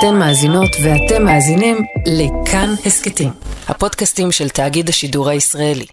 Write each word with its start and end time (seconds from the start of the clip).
אתן 0.00 0.18
מאזינות 0.18 0.70
ואתם 0.84 1.24
מאזינים 1.24 1.76
לכאן 2.06 2.68
הסכתים, 2.86 3.28
הפודקאסטים 3.68 4.32
של 4.32 4.48
תאגיד 4.48 4.88
השידור 4.88 5.28
הישראלי. 5.28 5.86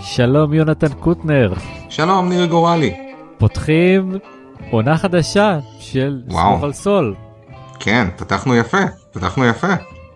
שלום 0.00 0.54
יונתן 0.54 0.92
קוטנר, 1.00 1.52
שלום, 1.88 2.28
ניר 2.28 2.46
גורלי. 2.46 2.94
פותחים 3.38 4.12
עונה 4.70 4.98
חדשה 4.98 5.58
של. 5.80 6.22
סמוך 6.30 6.62
על 6.62 6.72
סול. 6.72 7.14
כן, 7.80 8.08
פתחנו 8.16 8.56
יפה, 8.56 8.82
פתחנו 9.12 9.44
יפה. 9.44 9.74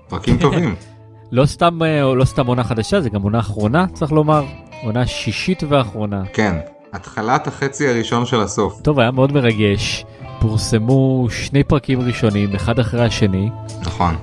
פרקים 0.09 0.39
טובים. 0.39 0.75
לא 1.33 1.47
סתם, 1.47 1.83
אה, 1.83 2.15
לא 2.15 2.25
סתם 2.25 2.47
עונה 2.47 2.65
חדשה, 2.65 3.01
זה 3.01 3.11
גם 3.11 3.23
עונה 3.23 3.39
אחרונה, 3.39 3.87
צריך 3.93 4.13
לומר. 4.13 4.45
עונה 4.85 5.07
שישית 5.07 5.63
ואחרונה. 5.69 6.23
כן, 6.33 6.57
התחלת 6.93 7.47
החצי 7.47 7.89
הראשון 7.89 8.27
של 8.27 8.41
הסוף. 8.41 8.81
טוב, 8.83 9.01
היה 9.01 9.11
מאוד 9.11 9.33
מרגש. 9.33 10.05
פורסמו 10.41 11.27
שני 11.31 11.65
פרקים 11.65 12.01
ראשונים, 12.01 12.55
אחד 12.55 12.79
אחרי 12.79 13.05
השני. 13.05 13.51
נכון. 13.81 14.15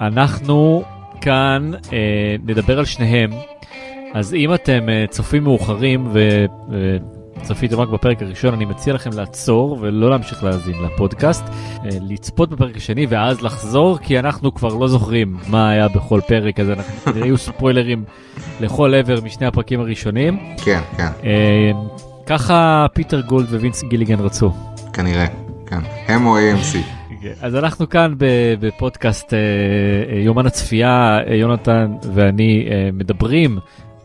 אנחנו 0.00 0.82
כאן 1.20 1.70
אה, 1.92 2.36
נדבר 2.46 2.78
על 2.78 2.84
שניהם. 2.84 3.30
אז 4.14 4.34
אם 4.34 4.54
אתם 4.54 4.88
אה, 4.88 5.04
צופים 5.10 5.44
מאוחרים 5.44 6.08
וצפיתם 7.40 7.80
רק 7.80 7.88
בפרק 7.88 8.22
הראשון, 8.22 8.54
אני 8.54 8.64
מציע 8.64 8.94
לכם 8.94 9.10
לעצור 9.12 9.78
ולא 9.80 10.10
להמשיך 10.10 10.44
להאזין 10.44 10.74
לפודקאסט, 10.82 11.44
אה, 11.48 11.90
לצפות 12.00 12.50
בפרק 12.50 12.76
השני 12.76 13.06
ואז 13.08 13.42
לחזור, 13.42 13.98
כי 13.98 14.18
אנחנו 14.18 14.54
כבר 14.54 14.74
לא 14.74 14.88
זוכרים 14.88 15.36
מה 15.48 15.70
היה 15.70 15.88
בכל 15.88 16.20
פרק, 16.26 16.60
אז 16.60 16.70
אנחנו 16.70 17.16
יהיו 17.20 17.38
ספוילרים 17.38 18.04
לכל 18.60 18.94
עבר 18.94 19.20
משני 19.20 19.46
הפרקים 19.46 19.80
הראשונים. 19.80 20.38
כן, 20.64 20.80
כן, 20.96 21.08
אה, 21.24 21.70
ככה 22.26 22.86
פיטר 22.94 23.20
גולד 23.20 23.54
ווינס 23.54 23.84
גיליגן 23.84 24.20
רצו. 24.20 24.52
כנראה. 24.92 25.26
כן. 25.66 25.80
הם 26.08 26.26
או 26.26 26.36
AMC. 26.38 26.76
אז 27.42 27.56
אנחנו 27.56 27.88
כאן 27.88 28.14
בפודקאסט 28.60 29.34
אה, 29.34 30.18
יומן 30.18 30.46
הצפייה, 30.46 31.18
יונתן 31.26 31.92
ואני 32.14 32.68
מדברים 32.92 33.58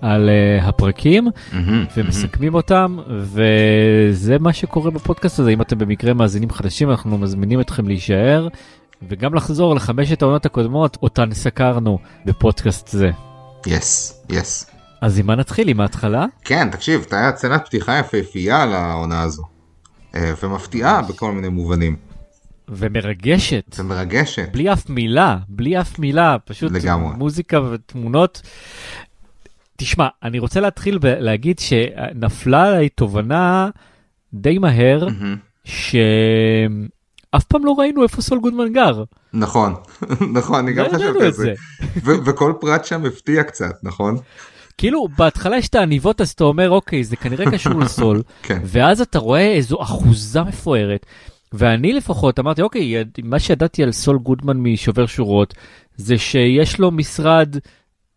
על 0.06 0.30
אה, 0.30 0.68
הפרקים 0.68 1.28
מהמם, 1.54 1.86
ומסכמים 1.98 2.54
אותם, 2.54 2.98
וזה 3.08 4.40
מה 4.40 4.54
שקורה 4.54 4.92
בפודקאסט 4.92 5.40
הזה. 5.40 5.50
אם 5.50 5.62
אתם 5.62 5.78
במקרה 5.78 6.14
מאזינים 6.14 6.50
חדשים, 6.50 6.90
אנחנו 6.90 7.18
מזמינים 7.18 7.62
אתכם 7.62 7.88
להישאר, 7.88 8.48
וגם 9.10 9.34
לחזור 9.34 9.76
לחמשת 9.76 10.22
העונות 10.22 10.46
הקודמות, 10.46 10.98
אותן 11.02 11.34
סקרנו 11.34 12.00
בפודקאסט 12.26 12.88
זה. 12.88 13.10
יס, 13.68 14.24
יס. 14.30 14.70
אז 15.02 15.20
עם 15.20 15.28
מה 15.28 15.36
נתחיל? 15.36 15.68
עם 15.70 15.80
ההתחלה? 15.80 16.26
כן, 16.44 16.70
תקשיב, 16.72 17.00
הייתה 17.00 17.38
סצנת 17.38 17.66
פתיחה 17.66 18.00
יפהפייה 18.00 18.66
לעונה 18.66 19.22
הזו. 19.22 19.44
אה, 20.16 20.34
ומפתיעה 20.44 21.02
בכל 21.02 21.32
מיני 21.32 21.50
מובנים. 21.50 21.96
ומרגשת. 22.70 23.76
ומרגשת. 23.80 24.50
בלי 24.52 24.74
אף 24.74 24.90
מילה, 24.90 25.38
בלי 25.48 25.82
אף 25.82 26.00
מילה, 26.00 26.36
פשוט 26.46 26.72
לגמרי. 26.72 27.16
מוזיקה 27.18 27.62
ותמונות. 27.62 28.42
תשמע, 29.78 30.08
אני 30.24 30.40
רוצה 30.40 30.60
להתחיל 30.60 31.00
ולהגיד 31.02 31.60
שנפלה 31.60 32.68
עליי 32.68 32.90
תובנה 32.90 33.70
די 34.34 34.58
מהר, 34.58 35.08
מהמם. 35.10 35.38
שאף 35.66 37.44
פעם 37.48 37.66
לא 37.66 37.76
ראינו 37.78 38.04
איפה 38.04 38.22
סול 38.22 38.40
גודמן 38.40 38.74
גר. 38.74 39.04
נכון, 39.34 39.74
נכון, 40.38 40.60
אני 40.60 40.74
גם 40.74 40.86
לא 40.86 40.90
חשבתי 40.90 41.26
על. 41.26 41.32
זה. 41.32 41.54
ו- 42.04 42.26
וכל 42.26 42.54
פרט 42.60 42.86
שם 42.86 43.06
הפתיע 43.06 43.44
קצת, 43.44 43.74
נכון? 43.84 44.18
כאילו, 44.78 45.08
בהתחלה 45.18 45.58
יש 45.58 45.68
את 45.68 45.76
העניבות, 45.76 46.22
אז 46.22 46.30
אתה 46.30 46.44
אומר, 46.44 46.70
אוקיי, 46.70 47.04
זה 47.04 47.16
כנראה 47.16 47.52
קשור 47.52 47.74
לסול, 47.80 48.22
כן. 48.44 48.62
ואז 48.66 49.02
אתה 49.02 49.20
רואה 49.20 49.54
איזו 49.54 49.82
אחוזה 49.82 50.44
מפוארת. 50.44 51.06
ואני 51.54 51.94
לפחות 51.94 52.40
אמרתי, 52.40 52.62
אוקיי, 52.62 53.04
מה 53.24 53.40
שידעתי 53.40 53.84
על 53.84 53.92
סול 53.92 54.18
גודמן 54.18 54.58
משובר 54.58 55.06
שורות, 55.06 55.54
זה 55.98 56.18
שיש 56.18 56.80
לו 56.80 56.92
משרד 56.92 57.56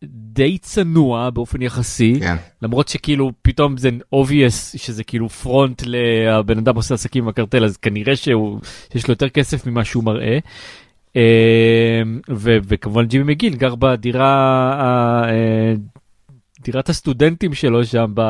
די 0.04 0.58
צנוע 0.58 1.30
באופן 1.30 1.62
יחסי, 1.62 2.20
כן. 2.20 2.36
למרות 2.62 2.88
שכאילו 2.88 3.32
פתאום 3.42 3.76
זה 3.76 3.90
obvious 4.14 4.78
שזה 4.78 5.04
כאילו 5.04 5.28
פרונט 5.28 5.82
לבן 5.86 6.58
אדם 6.58 6.76
עושה 6.76 6.94
עסקים 6.94 7.22
עם 7.22 7.28
הקרטל, 7.28 7.64
אז 7.64 7.76
כנראה 7.76 8.16
שהוא, 8.16 8.60
שיש 8.92 9.08
לו 9.08 9.12
יותר 9.12 9.28
כסף 9.28 9.66
ממה 9.66 9.84
שהוא 9.84 10.04
מראה. 10.04 10.38
אה, 11.16 12.02
ו- 12.30 12.58
וכמובן 12.68 13.04
ג'ימי 13.04 13.24
מגיל 13.24 13.56
גר 13.56 13.74
בדירה, 13.74 14.72
אה, 15.30 15.74
דירת 16.60 16.88
הסטודנטים 16.88 17.54
שלו 17.54 17.84
שם, 17.84 18.12
ב... 18.14 18.22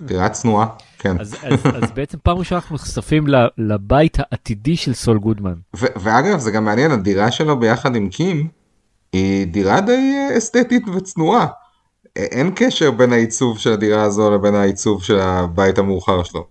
דירה 0.00 0.28
צנועה, 0.28 0.66
כן. 0.98 1.20
אז, 1.20 1.36
אז, 1.42 1.66
אז 1.82 1.90
בעצם 1.92 2.18
פעם 2.22 2.38
ראשונה 2.38 2.60
אנחנו 2.60 2.74
נחשפים 2.74 3.24
לבית 3.58 4.16
העתידי 4.20 4.76
של 4.76 4.94
סול 4.94 5.18
גודמן. 5.18 5.54
ו- 5.76 5.86
ואגב 5.96 6.38
זה 6.38 6.50
גם 6.50 6.64
מעניין 6.64 6.90
הדירה 6.90 7.30
שלו 7.30 7.60
ביחד 7.60 7.96
עם 7.96 8.08
קים 8.08 8.48
היא 9.12 9.46
דירה 9.46 9.80
די 9.80 10.14
אה, 10.16 10.38
אסתטית 10.38 10.88
וצנועה. 10.88 11.46
אין 12.16 12.52
קשר 12.56 12.90
בין 12.90 13.12
העיצוב 13.12 13.58
של 13.58 13.72
הדירה 13.72 14.02
הזו 14.02 14.30
לבין 14.30 14.54
העיצוב 14.54 15.02
של 15.02 15.18
הבית 15.20 15.78
המאוחר 15.78 16.22
שלו. 16.22 16.46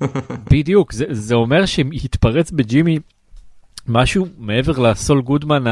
בדיוק, 0.52 0.92
זה, 0.92 1.04
זה 1.10 1.34
אומר 1.34 1.66
שהתפרץ 1.66 2.50
בג'ימי 2.50 2.98
משהו 3.88 4.26
מעבר 4.38 4.78
לסול 4.78 5.22
גודמן 5.22 5.64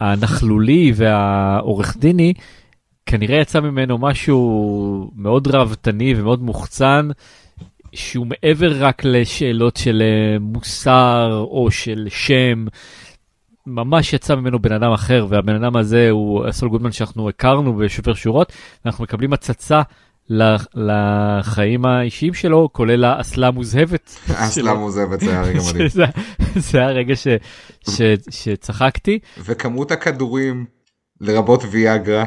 הנכלולי 0.00 0.92
והעורך 0.94 1.96
דיני, 1.96 2.32
כנראה 3.06 3.40
יצא 3.40 3.60
ממנו 3.60 3.98
משהו 3.98 5.10
מאוד 5.16 5.48
ראוותני 5.48 6.14
ומאוד 6.16 6.42
מוחצן, 6.42 7.08
שהוא 7.92 8.26
מעבר 8.26 8.84
רק 8.84 9.04
לשאלות 9.04 9.76
של 9.76 10.02
אה, 10.02 10.38
מוסר 10.38 11.46
או 11.50 11.70
של 11.70 12.06
שם. 12.10 12.66
ממש 13.66 14.12
יצא 14.12 14.34
ממנו 14.34 14.58
בן 14.58 14.72
אדם 14.72 14.92
אחר 14.92 15.26
והבן 15.28 15.54
אדם 15.64 15.76
הזה 15.76 16.10
הוא 16.10 16.46
הסול 16.46 16.68
גודמן 16.68 16.92
שאנחנו 16.92 17.28
הכרנו 17.28 17.76
בשובר 17.76 18.14
שורות 18.14 18.52
ואנחנו 18.84 19.04
מקבלים 19.04 19.32
הצצה 19.32 19.82
ל- 20.30 20.56
לחיים 20.74 21.84
האישיים 21.86 22.34
שלו 22.34 22.68
כולל 22.72 23.04
האסלה 23.04 23.46
המוזהבת. 23.46 24.16
אסלה 24.34 24.74
מוזבת 24.74 25.20
זה 25.20 25.30
היה 25.30 25.42
רגע 25.42 25.60
מדהים. 25.70 25.88
זה 26.70 26.78
היה 26.78 26.88
רגע 26.88 27.16
ש, 27.16 27.26
ש, 27.90 28.00
שצחקתי 28.30 29.18
וכמות 29.44 29.90
הכדורים 29.90 30.66
לרבות 31.20 31.62
ויאגרה. 31.70 32.24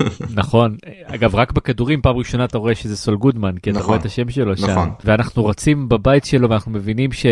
נכון. 0.40 0.76
אגב 1.04 1.34
רק 1.34 1.52
בכדורים 1.52 2.00
פעם 2.02 2.16
ראשונה 2.16 2.44
אתה 2.44 2.58
רואה 2.58 2.74
שזה 2.74 2.96
סול 2.96 3.16
גודמן 3.16 3.58
כי 3.58 3.70
אתה 3.70 3.78
נכון, 3.78 3.88
רואה 3.88 4.00
את 4.00 4.04
השם 4.04 4.30
שלו 4.30 4.56
שם. 4.56 4.70
נכון. 4.70 4.90
ואנחנו 5.04 5.46
רצים 5.46 5.88
בבית 5.88 6.24
שלו 6.24 6.50
ואנחנו 6.50 6.72
מבינים 6.72 7.12
ש, 7.12 7.26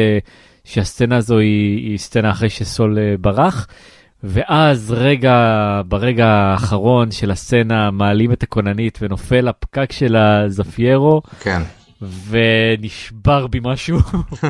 שהסצנה 0.65 1.17
הזו 1.17 1.39
היא, 1.39 1.91
היא 1.91 1.99
סצנה 1.99 2.31
אחרי 2.31 2.49
שסול 2.51 2.99
אה, 2.99 3.15
ברח. 3.21 3.67
ואז 4.25 4.95
רגע 4.97 5.35
ברגע 5.89 6.27
האחרון 6.27 7.11
של 7.11 7.31
הסצנה 7.31 7.91
מעלים 7.91 8.33
את 8.33 8.43
הכוננית 8.43 8.99
ונופל 9.03 9.49
הפקק 9.49 9.93
של 9.93 10.17
הזפיירו. 10.17 11.23
כן, 11.41 11.63
ונשבר 12.29 13.47
בי 13.47 13.61
משהו. 13.63 13.99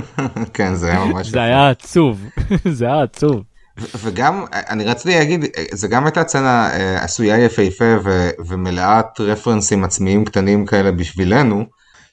כן 0.55 0.75
זה 0.75 0.91
היה 0.91 1.05
ממש 1.05 1.27
זה 1.27 1.43
היה 1.43 1.71
עצוב. 1.71 2.27
זה 2.79 2.87
היה 2.87 3.03
עצוב. 3.03 3.43
וגם 4.01 4.45
אני 4.53 4.85
רציתי 4.85 5.19
להגיד 5.19 5.45
זה 5.73 5.89
גם 5.89 6.05
הייתה 6.05 6.23
סצנה 6.29 6.71
אה, 6.73 7.05
עשויה 7.05 7.45
יפהפה 7.45 7.95
ו- 8.05 8.31
ומלאת 8.47 9.21
רפרנסים 9.21 9.85
עצמיים 9.85 10.25
קטנים 10.25 10.67
כאלה 10.67 10.93
בשבילנו. 10.93 11.65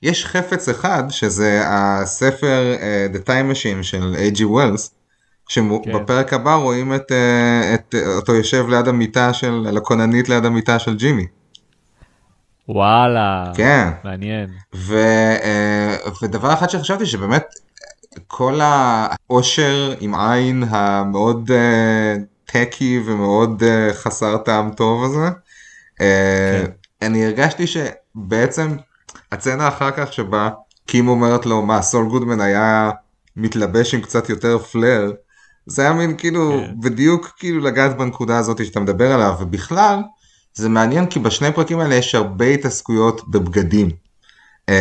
יש 0.04 0.26
חפץ 0.26 0.70
אחד 0.70 1.04
שזה 1.10 1.62
הספר 1.66 2.76
אה, 2.82 3.08
The 3.14 3.28
Time 3.28 3.54
Machine 3.54 3.84
של. 3.84 4.16
Wells 4.40 4.90
כן. 5.50 5.62
שבפרק 5.94 6.34
הבא 6.34 6.56
רואים 6.56 6.96
את, 6.96 7.12
אה, 7.12 7.74
את 7.74 7.96
אותו 8.16 8.36
יושב 8.36 8.66
ליד 8.70 8.88
המיטה 8.88 9.34
של 9.34 9.78
הכוננית 9.78 10.30
ליד 10.30 10.46
המיטה 10.46 10.80
של 10.80 10.96
ג'ימי. 10.96 11.28
וואלה 12.70 13.52
כן. 13.56 13.90
מעניין 14.04 14.50
ו, 14.76 14.98
אה, 15.44 15.96
ודבר 16.22 16.54
אחד 16.54 16.70
שחשבתי 16.70 17.06
שבאמת 17.06 17.44
כל 18.28 18.60
העושר 18.62 19.94
עם 20.00 20.16
עין 20.16 20.64
המאוד 20.70 21.52
אה, 21.52 22.16
טקי 22.46 23.02
ומאוד 23.06 23.64
אה, 23.64 23.94
חסר 23.94 24.38
טעם 24.38 24.72
טוב 24.72 25.04
הזה, 25.04 25.30
אה, 26.02 26.64
אני 27.02 27.26
הרגשתי 27.26 27.66
שבעצם 27.68 28.76
הצצנה 29.32 29.68
אחר 29.68 29.92
כך 29.92 30.14
שבה 30.14 30.50
קים 30.88 31.08
אומרת 31.08 31.46
לו 31.46 31.62
מה 31.62 31.82
סול 31.82 32.10
גודמן 32.10 32.42
היה 32.42 32.92
מתלבש 33.36 33.94
עם 33.94 34.02
קצת 34.02 34.30
יותר 34.30 34.60
פלר, 34.60 35.12
זה 35.66 35.82
היה 35.82 35.94
מין 35.94 36.18
כאילו 36.18 36.52
כן. 36.52 36.74
בדיוק 36.80 37.34
כאילו 37.38 37.60
לגעת 37.60 37.98
בנקודה 37.98 38.38
הזאת 38.38 38.66
שאתה 38.66 38.80
מדבר 38.80 39.12
עליו 39.12 39.36
ובכלל 39.40 40.00
זה 40.54 40.70
מעניין 40.70 41.06
כי 41.06 41.20
בשני 41.20 41.52
פרקים 41.52 41.80
האלה 41.80 41.96
יש 41.96 42.16
הרבה 42.16 42.46
התעסקויות 42.46 43.30
בבגדים. 43.30 44.07
Uh, 44.70 44.74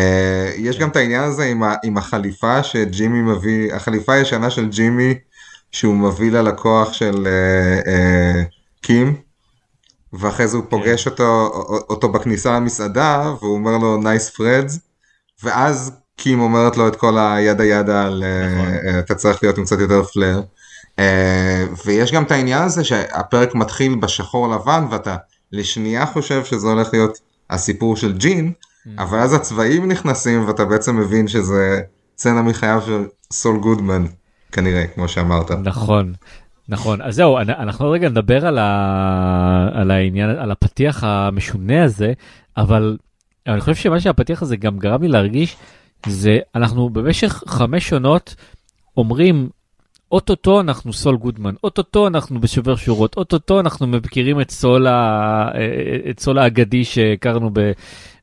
יש 0.57 0.79
גם 0.79 0.89
את 0.89 0.97
העניין 0.97 1.23
הזה 1.23 1.45
עם, 1.45 1.63
ה, 1.63 1.75
עם 1.85 1.97
החליפה 1.97 2.63
שג'ימי 2.63 3.23
מביא, 3.23 3.75
החליפה 3.75 4.13
הישנה 4.13 4.51
של 4.51 4.69
ג'ימי 4.69 5.15
שהוא 5.73 5.95
מביא 5.95 6.31
ללקוח 6.31 6.93
של 6.93 7.27
uh, 7.27 7.87
uh, 7.87 8.55
קים 8.83 9.17
ואחרי 10.13 10.49
זה 10.49 10.57
הוא 10.57 10.65
פוגש 10.69 11.07
אותו, 11.07 11.51
אותו 11.89 12.09
בכניסה 12.09 12.57
למסעדה, 12.57 13.35
והוא 13.41 13.55
אומר 13.55 13.79
לו 13.79 13.97
nice 13.97 14.31
threads, 14.31 14.79
ואז 15.43 15.93
קים 16.17 16.41
אומרת 16.41 16.77
לו 16.77 16.89
את 16.89 16.97
כל 16.97 17.19
ה 17.19 17.28
yada 17.28 17.65
yada 17.65 18.07
על 18.07 18.25
נכון. 18.53 18.75
אה, 18.75 18.99
אתה 18.99 19.15
צריך 19.15 19.43
להיות 19.43 19.59
עם 19.59 19.65
קצת 19.65 19.79
יותר 19.81 20.05
flair. 20.05 20.41
אה, 20.99 21.65
ויש 21.85 22.13
גם 22.13 22.23
את 22.23 22.31
העניין 22.31 22.63
הזה 22.63 22.85
שהפרק 22.85 23.55
מתחיל 23.55 23.95
בשחור 23.95 24.49
לבן 24.49 24.87
ואתה 24.91 25.17
לשנייה 25.53 26.07
חושב 26.07 26.45
שזה 26.45 26.67
הולך 26.67 26.89
להיות 26.93 27.19
הסיפור 27.51 27.97
של 27.97 28.13
ג'ין, 28.13 28.53
אבל 28.99 29.19
אז 29.19 29.35
הצבעים 29.35 29.89
נכנסים 29.89 30.47
ואתה 30.47 30.65
בעצם 30.65 30.97
מבין 30.97 31.29
שזה 31.29 31.81
סצנה 32.19 32.43
מחייו 32.43 32.83
של 32.87 33.05
סול 33.33 33.59
גודמן 33.61 34.05
כנראה 34.53 34.87
כמו 34.87 35.09
שאמרת. 35.09 35.51
נכון, 35.51 36.13
נכון. 36.69 37.03
אז 37.03 37.15
זהו, 37.15 37.39
אנ- 37.39 37.51
אנחנו 37.51 37.91
רגע 37.91 38.09
נדבר 38.09 38.47
על, 38.47 38.59
ה... 38.59 39.69
על 39.73 39.91
העניין, 39.91 40.31
על 40.31 40.51
הפתיח 40.51 41.05
המשונה 41.05 41.85
הזה, 41.85 42.13
אבל 42.57 42.97
אני 43.47 43.61
חושב 43.61 43.75
שמה 43.75 44.01
שהפתיח 44.01 44.43
הזה 44.43 44.57
גם 44.57 44.79
גרם 44.79 45.03
לי 45.03 45.09
להרגיש, 45.09 45.57
זה 46.07 46.39
אנחנו 46.55 46.91
במשך 46.91 47.43
חמש 47.47 47.93
עונות 47.93 48.35
אומרים, 48.97 49.49
אוטוטו 50.13 50.61
אנחנו 50.61 50.93
סול 50.93 51.17
גודמן, 51.17 51.55
אוטוטו 51.65 52.07
אנחנו 52.07 52.41
בשובר 52.41 52.77
שורות, 52.77 53.17
אוטוטו 53.17 53.61
אנחנו 53.61 53.87
מכירים 53.87 54.41
את 54.41 54.51
סול, 54.51 54.87
ה... 54.87 55.49
את 56.11 56.21
סול 56.21 56.39
האגדי 56.39 56.85
שהכרנו 56.85 57.51
ב... 57.53 57.73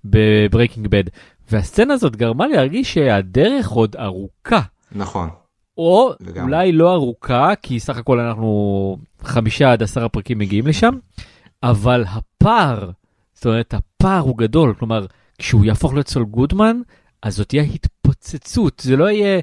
ב 0.05 0.14
Breaking 0.14 0.87
Bad. 0.87 1.03
והסצנה 1.51 1.93
הזאת 1.93 2.15
גרמה 2.15 2.47
לי 2.47 2.53
להרגיש 2.53 2.93
שהדרך 2.93 3.69
עוד 3.69 3.95
ארוכה. 3.95 4.61
נכון. 4.91 5.29
או 5.77 6.13
לגמרי. 6.19 6.41
אולי 6.41 6.71
לא 6.71 6.93
ארוכה, 6.93 7.53
כי 7.61 7.79
סך 7.79 7.97
הכל 7.97 8.19
אנחנו 8.19 8.97
חמישה 9.21 9.71
עד 9.71 9.83
עשרה 9.83 10.09
פרקים 10.09 10.37
מגיעים 10.37 10.67
לשם, 10.67 10.93
אבל 11.63 12.03
הפער, 12.07 12.91
זאת 13.33 13.45
אומרת, 13.45 13.73
הפער 13.73 14.19
הוא 14.19 14.37
גדול, 14.37 14.73
כלומר, 14.79 15.05
כשהוא 15.37 15.65
יהפוך 15.65 15.93
להיות 15.93 16.07
סול 16.07 16.23
גודמן, 16.23 16.77
אז 17.21 17.35
זאת 17.35 17.49
תהיה 17.49 17.63
התפוצצות, 17.63 18.81
זה 18.85 18.97
לא 18.97 19.09
יהיה 19.09 19.39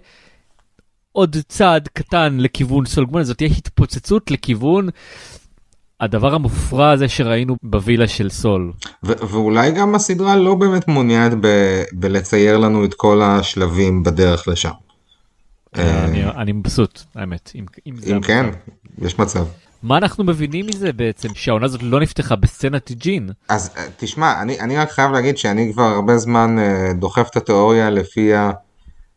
עוד 1.13 1.37
צעד 1.49 1.89
קטן 1.89 2.37
לכיוון 2.41 2.87
סול 2.87 3.05
גודמן, 3.05 3.23
זאת 3.23 3.37
תהיה 3.37 3.51
התפוצצות 3.51 4.31
לכיוון 4.31 4.89
הדבר 6.01 6.35
המופרע 6.35 6.91
הזה 6.91 7.09
שראינו 7.09 7.57
בווילה 7.63 8.09
של 8.09 8.31
סול. 8.31 8.73
ו- 9.05 9.27
ואולי 9.29 9.71
גם 9.71 9.95
הסדרה 9.95 10.37
לא 10.37 10.55
באמת 10.55 10.89
מעוניינת 10.89 11.33
ב- 11.41 11.83
בלצייר 11.93 12.57
לנו 12.59 12.85
את 12.85 12.95
כל 12.95 13.23
השלבים 13.23 14.03
בדרך 14.03 14.49
לשם. 14.49 14.71
אה, 15.79 16.05
אני, 16.05 16.25
אני 16.25 16.53
מבסוט, 16.53 17.01
האמת, 17.15 17.53
אם. 18.07 18.21
כן, 18.21 18.47
יש 18.99 19.19
מצב. 19.19 19.45
מה 19.83 19.97
אנחנו 19.97 20.25
מבינים 20.25 20.67
מזה 20.67 20.93
בעצם, 20.93 21.29
שהעונה 21.35 21.67
הזאת 21.67 21.83
לא 21.83 22.01
נפתחה 22.01 22.37
בסצנת 22.37 22.93
ג'ין? 22.93 23.31
אז 23.49 23.71
אה, 23.77 23.85
תשמע, 23.97 24.43
אני, 24.43 24.61
אני 24.61 24.77
רק 24.77 24.91
חייב 24.91 25.11
להגיד 25.13 25.39
שאני 25.39 25.73
כבר 25.73 25.83
הרבה 25.83 26.19
זמן 26.19 26.59
אה, 26.59 26.93
דוחף 26.93 27.29
את 27.31 27.37
התיאוריה 27.37 27.91
לפיה 27.91 28.51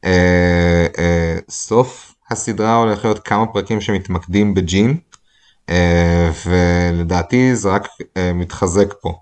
אה, 0.06 0.86
אה, 0.98 1.38
סוף 1.50 2.16
הסדרה 2.32 2.76
הולך 2.76 3.06
להיות 3.06 3.20
כמה 3.20 3.46
פרקים 3.46 3.82
שמתמקדים 3.82 4.54
בג'ין, 4.54 4.90
אה, 4.90 5.13
ולדעתי 6.46 7.56
זה 7.56 7.70
רק 7.70 7.88
אה, 8.18 8.34
מתחזק 8.34 8.94
פה. 9.02 9.14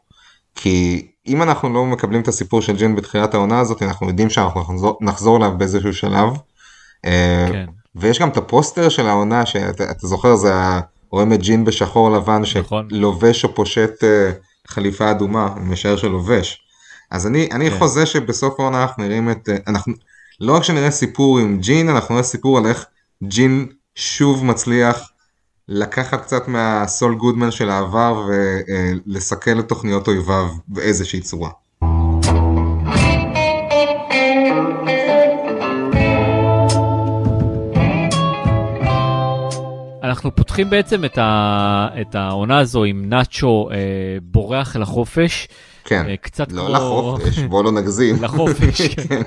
כי 0.56 1.08
אם 1.28 1.42
אנחנו 1.42 1.74
לא 1.74 1.86
מקבלים 1.86 2.22
את 2.22 2.28
הסיפור 2.28 2.62
של 2.62 2.78
ג'ין 2.78 2.96
בתחילת 2.96 3.34
העונה 3.34 3.60
הזאת, 3.60 3.84
אנחנו 3.84 4.08
יודעים 4.08 4.30
שאנחנו 4.30 4.62
נחזור, 4.62 4.98
נחזור 5.02 5.38
אליו 5.38 5.58
באיזשהו 5.58 5.94
שלב. 5.94 6.30
אה, 7.06 7.48
כן. 7.52 7.66
ויש 7.96 8.20
גם 8.20 8.30
את 8.30 8.38
הפוסטר 8.38 8.90
של 8.90 9.08
העונה 9.08 9.46
שאתה 9.46 9.92
אתה 9.92 10.08
זוכר 10.08 10.36
זה 10.36 10.54
רואים 11.12 11.34
את 11.34 11.42
ג'ין 11.42 11.66
בשחור 11.66 12.12
לבן 12.12 12.42
נכון. 12.58 12.88
שלובש 12.90 13.44
או 13.44 13.56
פושט 13.56 14.04
אה, 14.04 14.32
חליפה 14.68 15.12
אדומה, 15.12 15.50
אני 15.58 15.70
משער 15.70 15.98
שלובש. 15.98 16.62
אז 17.12 17.28
אני, 17.28 17.50
אני 17.52 17.70
כן. 17.70 17.78
חוזה 17.78 18.06
שבסוף 18.06 18.60
העונה 18.60 18.82
אנחנו 18.82 19.04
נראים 19.04 19.32
את, 19.32 19.50
אה, 19.50 19.56
אנחנו, 19.68 19.94
לא 20.40 20.56
רק 20.56 20.64
שנראה 20.64 20.92
סיפור 20.92 21.40
עם 21.40 21.60
ג'ין, 21.60 21.90
אנחנו 21.90 22.16
נראה 22.16 22.24
סיפור 22.24 22.58
על 22.58 22.66
איך 22.66 22.86
ג'ין 23.24 23.68
שוב 23.96 24.46
מצליח 24.46 25.12
לקחת 25.70 26.22
קצת 26.22 26.48
מהסול 26.48 27.16
גודמן 27.16 27.52
של 27.52 27.70
העבר 27.70 28.28
ולסכל 28.28 29.60
את 29.60 29.70
תוכניות 29.70 30.08
אויביו 30.08 30.48
באיזושהי 30.68 31.22
צורה. 31.22 31.50
אנחנו 40.04 40.36
פותחים 40.36 40.70
בעצם 40.70 41.06
את, 41.06 41.18
ה... 41.18 41.88
את 42.02 42.16
העונה 42.16 42.60
הזו 42.60 42.84
עם 42.84 43.10
נאצ'ו 43.10 43.70
אה, 43.72 43.78
בורח 44.22 44.76
אל 44.76 44.82
החופש, 44.82 45.48
כן, 45.84 46.06
אה, 46.10 46.18
קצת 46.18 46.52
לא 46.52 46.62
כמו... 46.62 46.74
לחופש, 46.74 47.40
בוא 47.40 47.64
לא 47.64 47.72
נגזים. 47.72 48.16
לחופש, 48.24 48.82
כן. 48.96 49.22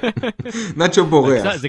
נאצ'ו 0.76 1.04
בורח. 1.04 1.56
זה 1.56 1.68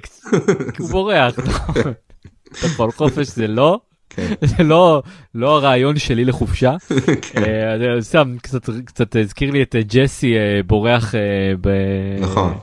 הוא 0.80 0.90
בורח. 0.90 1.40
נכון. 1.40 1.76
נכון, 2.66 2.92
חופש 2.92 3.28
זה 3.28 3.48
לא. 3.48 3.80
זה 4.58 4.64
לא, 4.64 5.04
לא 5.36 5.58
הרעיון 5.58 6.00
שלי 6.00 6.26
לחופשה. 6.26 6.76
כן. 7.32 7.44
אה, 7.44 7.78
זה 7.80 8.02
סתם 8.02 8.36
קצת, 8.42 8.70
קצת 8.86 9.16
הזכיר 9.16 9.52
לי 9.52 9.64
את 9.64 9.76
אה, 9.76 9.82
ג'סי 9.88 10.36
אה, 10.38 10.60
בורח 10.68 11.16
אה. 11.16 11.22
נכון. 12.20 12.54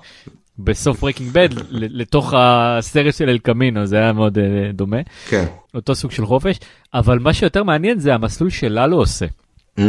בסוף 0.58 1.00
ברקינג 1.00 1.30
בד 1.32 1.48
לתוך 1.70 2.34
הסרט 2.36 3.14
של 3.14 3.28
אל 3.28 3.38
קמינו 3.38 3.86
זה 3.86 3.96
היה 3.96 4.12
מאוד 4.12 4.38
אה, 4.38 4.72
דומה 4.72 5.00
כן. 5.28 5.44
אותו 5.74 5.94
סוג 5.94 6.10
של 6.10 6.26
חופש 6.26 6.58
אבל 6.94 7.18
מה 7.18 7.32
שיותר 7.32 7.62
מעניין 7.62 7.98
זה 7.98 8.14
המסלול 8.14 8.50
שללו 8.50 8.96
עושה 8.96 9.26
Mm, 9.78 9.82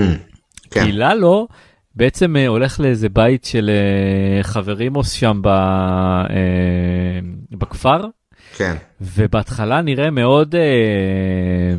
כן. 0.71 0.85
כי 0.85 0.91
ללו 0.91 1.47
בעצם 1.95 2.35
אה, 2.35 2.47
הולך 2.47 2.79
לאיזה 2.79 3.09
בית 3.09 3.45
של 3.45 3.69
אה, 3.69 4.43
חברים 4.43 4.93
שם 5.03 5.41
אה, 5.45 7.19
בכפר 7.51 8.05
כן. 8.55 8.75
ובהתחלה 9.01 9.81
נראה 9.81 10.09
מאוד 10.11 10.55
אה, 10.55 11.75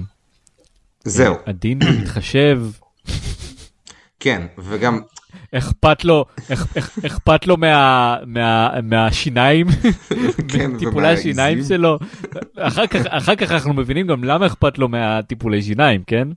זהו. 1.04 1.34
עדין 1.46 1.78
ומתחשב 1.86 2.62
כן, 4.20 4.42
וגם, 4.58 5.00
אכפת 5.54 6.04
לו 6.04 6.24
אכ- 6.52 6.76
אכ- 6.78 7.04
אכפת 7.06 7.46
לו 7.46 7.56
מה, 7.56 8.16
מה, 8.26 8.68
מהשיניים 8.82 9.66
כן, 10.52 10.78
טיפולי. 10.78 11.08
השיניים 11.08 11.64
שלו 11.64 11.98
אחר 12.58 12.86
כך 12.86 13.06
אחר 13.06 13.36
כך 13.36 13.50
אנחנו 13.52 13.72
מבינים 13.74 14.06
גם 14.06 14.24
למה 14.24 14.46
אכפת 14.46 14.78
לו 14.78 14.88
מהטיפולי 14.88 15.62
שיניים 15.62 16.02
כן 16.06 16.28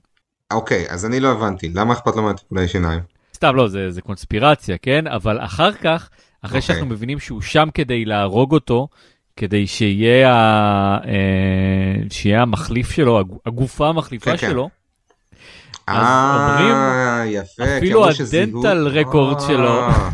אוקיי, 0.52 0.86
אז 0.88 1.06
אני 1.06 1.20
לא 1.20 1.32
הבנתי, 1.32 1.68
למה 1.68 1.92
אכפת 1.94 2.16
לו 2.16 2.22
מהטיפולי 2.22 2.68
שיניים? 2.68 3.00
סתם 3.34 3.56
לא 3.56 3.68
זה 3.68 3.90
זה 3.90 4.00
קונספירציה 4.02 4.76
כן 4.82 5.06
אבל 5.06 5.38
אחר 5.40 5.72
כך 5.72 6.08
אחרי 6.42 6.58
אוקיי. 6.58 6.62
שאנחנו 6.62 6.86
מבינים 6.86 7.18
שהוא 7.20 7.40
שם 7.42 7.68
כדי 7.74 8.04
להרוג 8.04 8.52
אותו 8.52 8.88
כדי 9.38 9.66
שיהיה 9.66 10.32
ה- 10.34 10.98
אה, 11.06 11.12
שיהיה 12.10 12.42
המחליף 12.42 12.90
שלו 12.90 13.18
הגו- 13.20 13.38
הגופה 13.46 13.88
המחליפה 13.88 14.30
כן, 14.30 14.36
כן. 14.36 14.50
שלו 14.50 14.68
אז 15.86 16.06
אומרים, 16.06 16.74
אה, 16.74 17.22
יפה, 17.26 17.62
אפילו 17.78 18.04
הדנטל 18.08 18.88
רקורד 18.88 19.40
שלו. 19.40 19.80
אה, 19.80 20.10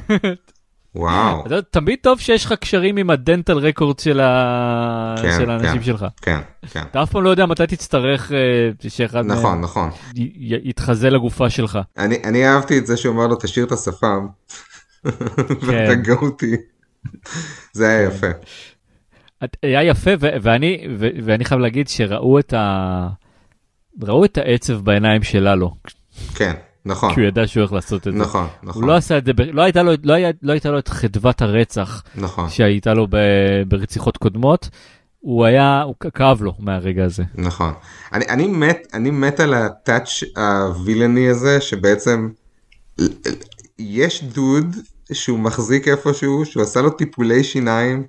וואו, 0.94 1.46
אתה 1.46 1.54
יודע, 1.54 1.66
תמיד 1.70 1.98
טוב 2.02 2.20
שיש 2.20 2.44
לך 2.44 2.52
קשרים 2.52 2.96
עם 2.96 3.10
הדנטל 3.10 3.58
רקורד 3.58 3.98
של, 3.98 4.20
ה... 4.20 5.14
כן, 5.22 5.32
של 5.38 5.50
האנשים 5.50 5.78
כן. 5.78 5.82
שלך. 5.84 6.06
כן, 6.22 6.40
כן. 6.72 6.82
אתה 6.90 7.02
אף 7.02 7.10
פעם 7.10 7.22
לא 7.22 7.30
יודע 7.30 7.46
מתי 7.46 7.66
תצטרך 7.66 8.32
שאחד 8.88 9.24
נכון, 9.26 9.42
מהם 9.52 9.60
נכון. 9.60 9.90
י- 10.16 10.20
י- 10.36 10.68
יתחזה 10.68 11.10
לגופה 11.10 11.50
שלך. 11.50 11.78
אני 11.98 12.18
אני 12.24 12.48
אהבתי 12.48 12.78
את 12.78 12.86
זה 12.86 12.96
שהוא 12.96 13.14
אמר 13.14 13.26
לו 13.26 13.36
תשאיר 13.36 13.66
את 13.66 13.72
השפם. 13.72 14.26
ואתה 15.66 15.94
גאותי. 15.94 16.56
זה 17.72 17.88
היה 17.88 18.02
יפה. 18.08 18.26
היה 19.62 19.82
יפה 19.82 20.10
ו- 20.20 20.28
ואני 20.42 20.86
ו- 20.98 21.08
ואני 21.24 21.44
חייב 21.44 21.60
להגיד 21.60 21.88
שראו 21.88 22.38
את 22.38 22.52
ה... 22.52 23.08
ראו 24.02 24.24
את 24.24 24.38
העצב 24.38 24.72
בעיניים 24.72 25.22
שלנו, 25.22 25.70
כן, 26.34 26.52
נכון, 26.84 27.14
כי 27.14 27.20
הוא 27.20 27.28
ידע 27.28 27.46
שהוא 27.46 27.60
הולך 27.60 27.72
לעשות 27.72 28.08
את 28.08 28.12
זה. 28.12 28.18
נכון, 28.18 28.46
הוא 28.60 28.68
נכון, 28.68 28.84
לא 28.84 28.96
עשה 28.96 29.18
את 29.18 29.26
זה, 29.26 29.32
לא 29.52 29.62
הייתה 29.62 29.82
לו, 29.82 29.92
לא 30.04 30.12
היה, 30.12 30.30
לא 30.42 30.52
הייתה 30.52 30.70
לו 30.70 30.78
את 30.78 30.88
חדוות 30.88 31.42
הרצח 31.42 32.02
נכון, 32.14 32.50
שהייתה 32.50 32.94
לו 32.94 33.06
ב, 33.10 33.16
ברציחות 33.68 34.16
קודמות. 34.16 34.68
הוא 35.20 35.44
היה, 35.44 35.82
הוא 35.82 35.94
כאב 36.14 36.42
לו 36.42 36.54
מהרגע 36.58 37.04
הזה. 37.04 37.22
נכון. 37.34 37.72
אני 38.12 38.24
אני 38.28 38.46
מת, 38.46 38.86
אני 38.94 39.10
מת 39.10 39.40
על 39.40 39.54
הטאץ' 39.54 40.22
הווילני 40.36 41.28
הזה 41.28 41.60
שבעצם 41.60 42.28
יש 43.78 44.24
דוד 44.24 44.76
שהוא 45.12 45.38
מחזיק 45.38 45.88
איפשהו 45.88 46.44
שהוא 46.44 46.62
עשה 46.62 46.80
לו 46.80 46.90
טיפולי 46.90 47.44
שיניים. 47.44 48.04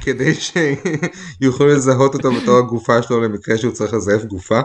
כדי 0.00 0.34
שיוכלו 0.34 1.66
לזהות 1.66 2.14
אותו 2.14 2.32
בתור 2.32 2.58
הגופה 2.58 3.02
שלו 3.02 3.20
למקרה 3.20 3.58
שהוא 3.58 3.72
צריך 3.72 3.94
לזייף 3.94 4.24
גופה. 4.24 4.60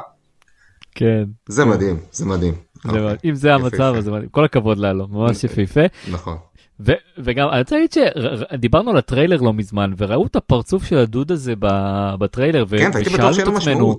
כן. 0.96 1.24
זה 1.50 1.66
מדהים, 1.66 2.00
זה 2.12 2.26
מדהים. 2.26 2.54
אוקיי, 2.86 3.16
אם 3.26 3.36
זה. 3.36 3.54
המצב 3.54 3.94
אז 3.98 4.04
זה 4.04 4.12
מדהים. 4.12 4.30
כל 4.30 4.46
הכבוד 4.46 4.78
לאלו, 4.78 5.08
ממש 5.08 5.44
יפהפה. 5.44 5.82
נכון. 6.12 6.38
ו- 6.80 6.92
וגם 7.18 7.50
אני 7.50 7.60
רוצה 7.60 7.76
להגיד 7.76 7.92
שדיברנו 8.54 8.92
על 8.92 8.98
הטריילר 8.98 9.42
לא 9.42 9.54
מזמן 9.54 9.94
וראו 9.98 10.26
את 10.26 10.36
הפרצוף 10.36 10.84
של 10.84 10.98
הדוד 10.98 11.32
הזה 11.32 11.54
ב- 11.60 12.16
בטריילר 12.20 12.66
ו- 12.70 12.78
כן, 12.78 12.92
ושאלנו 13.06 13.40
את 13.40 13.48
עצמנו. 13.62 13.98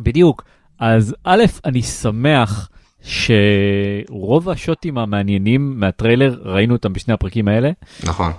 בדיוק, 0.00 0.44
אז 0.78 1.14
א', 1.24 1.44
אני 1.64 1.82
שמח 1.82 2.68
שרוב 3.02 4.48
השוטים 4.48 4.98
המעניינים 4.98 5.80
מהטריילר 5.80 6.40
ראינו 6.44 6.74
אותם 6.74 6.92
בשני 6.92 7.14
הפרקים 7.14 7.48
האלה. 7.48 7.70
נכון. 8.04 8.32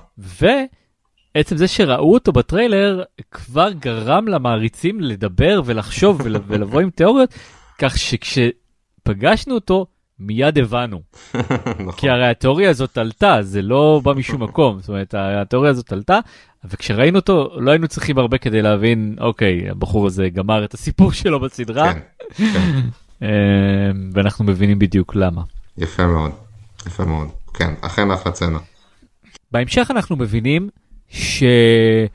ועצם 1.35 1.57
זה 1.57 1.67
שראו 1.67 2.13
אותו 2.13 2.31
בטריילר 2.31 3.03
כבר 3.31 3.71
גרם 3.71 4.27
למעריצים 4.27 5.01
לדבר 5.01 5.61
ולחשוב 5.65 6.21
ול- 6.23 6.35
ולבוא 6.47 6.81
עם 6.81 6.89
תיאוריות, 6.89 7.33
כך 7.79 7.97
שכשפגשנו 7.97 9.55
אותו 9.55 9.85
מיד 10.19 10.57
הבנו. 10.59 11.01
נכון. 11.33 11.91
כי 11.97 12.09
הרי 12.09 12.27
התיאוריה 12.29 12.69
הזאת 12.69 12.97
עלתה, 12.97 13.37
זה 13.41 13.61
לא 13.61 14.01
בא 14.03 14.13
משום 14.13 14.43
מקום, 14.43 14.79
זאת 14.79 14.89
אומרת 14.89 15.13
התיאוריה 15.17 15.71
הזאת 15.71 15.91
עלתה, 15.93 16.19
וכשראינו 16.65 17.19
אותו 17.19 17.49
לא 17.59 17.71
היינו 17.71 17.87
צריכים 17.87 18.17
הרבה 18.17 18.37
כדי 18.37 18.61
להבין, 18.61 19.15
אוקיי, 19.19 19.69
הבחור 19.69 20.07
הזה 20.07 20.29
גמר 20.29 20.65
את 20.65 20.73
הסיפור 20.73 21.11
שלו 21.19 21.39
בסדרה, 21.39 21.93
כן, 21.93 21.99
כן. 22.35 22.79
אה, 23.23 23.27
ואנחנו 24.13 24.45
מבינים 24.45 24.79
בדיוק 24.79 25.15
למה. 25.15 25.41
יפה 25.77 26.05
מאוד. 26.07 26.31
יפה 26.87 27.05
מאוד. 27.05 27.27
כן, 27.53 27.73
אכן 27.81 28.11
אחלה 28.11 28.31
צנע. 28.31 28.59
בהמשך 29.51 29.87
אנחנו 29.91 30.15
מבינים 30.15 30.69
שלא 31.11 32.07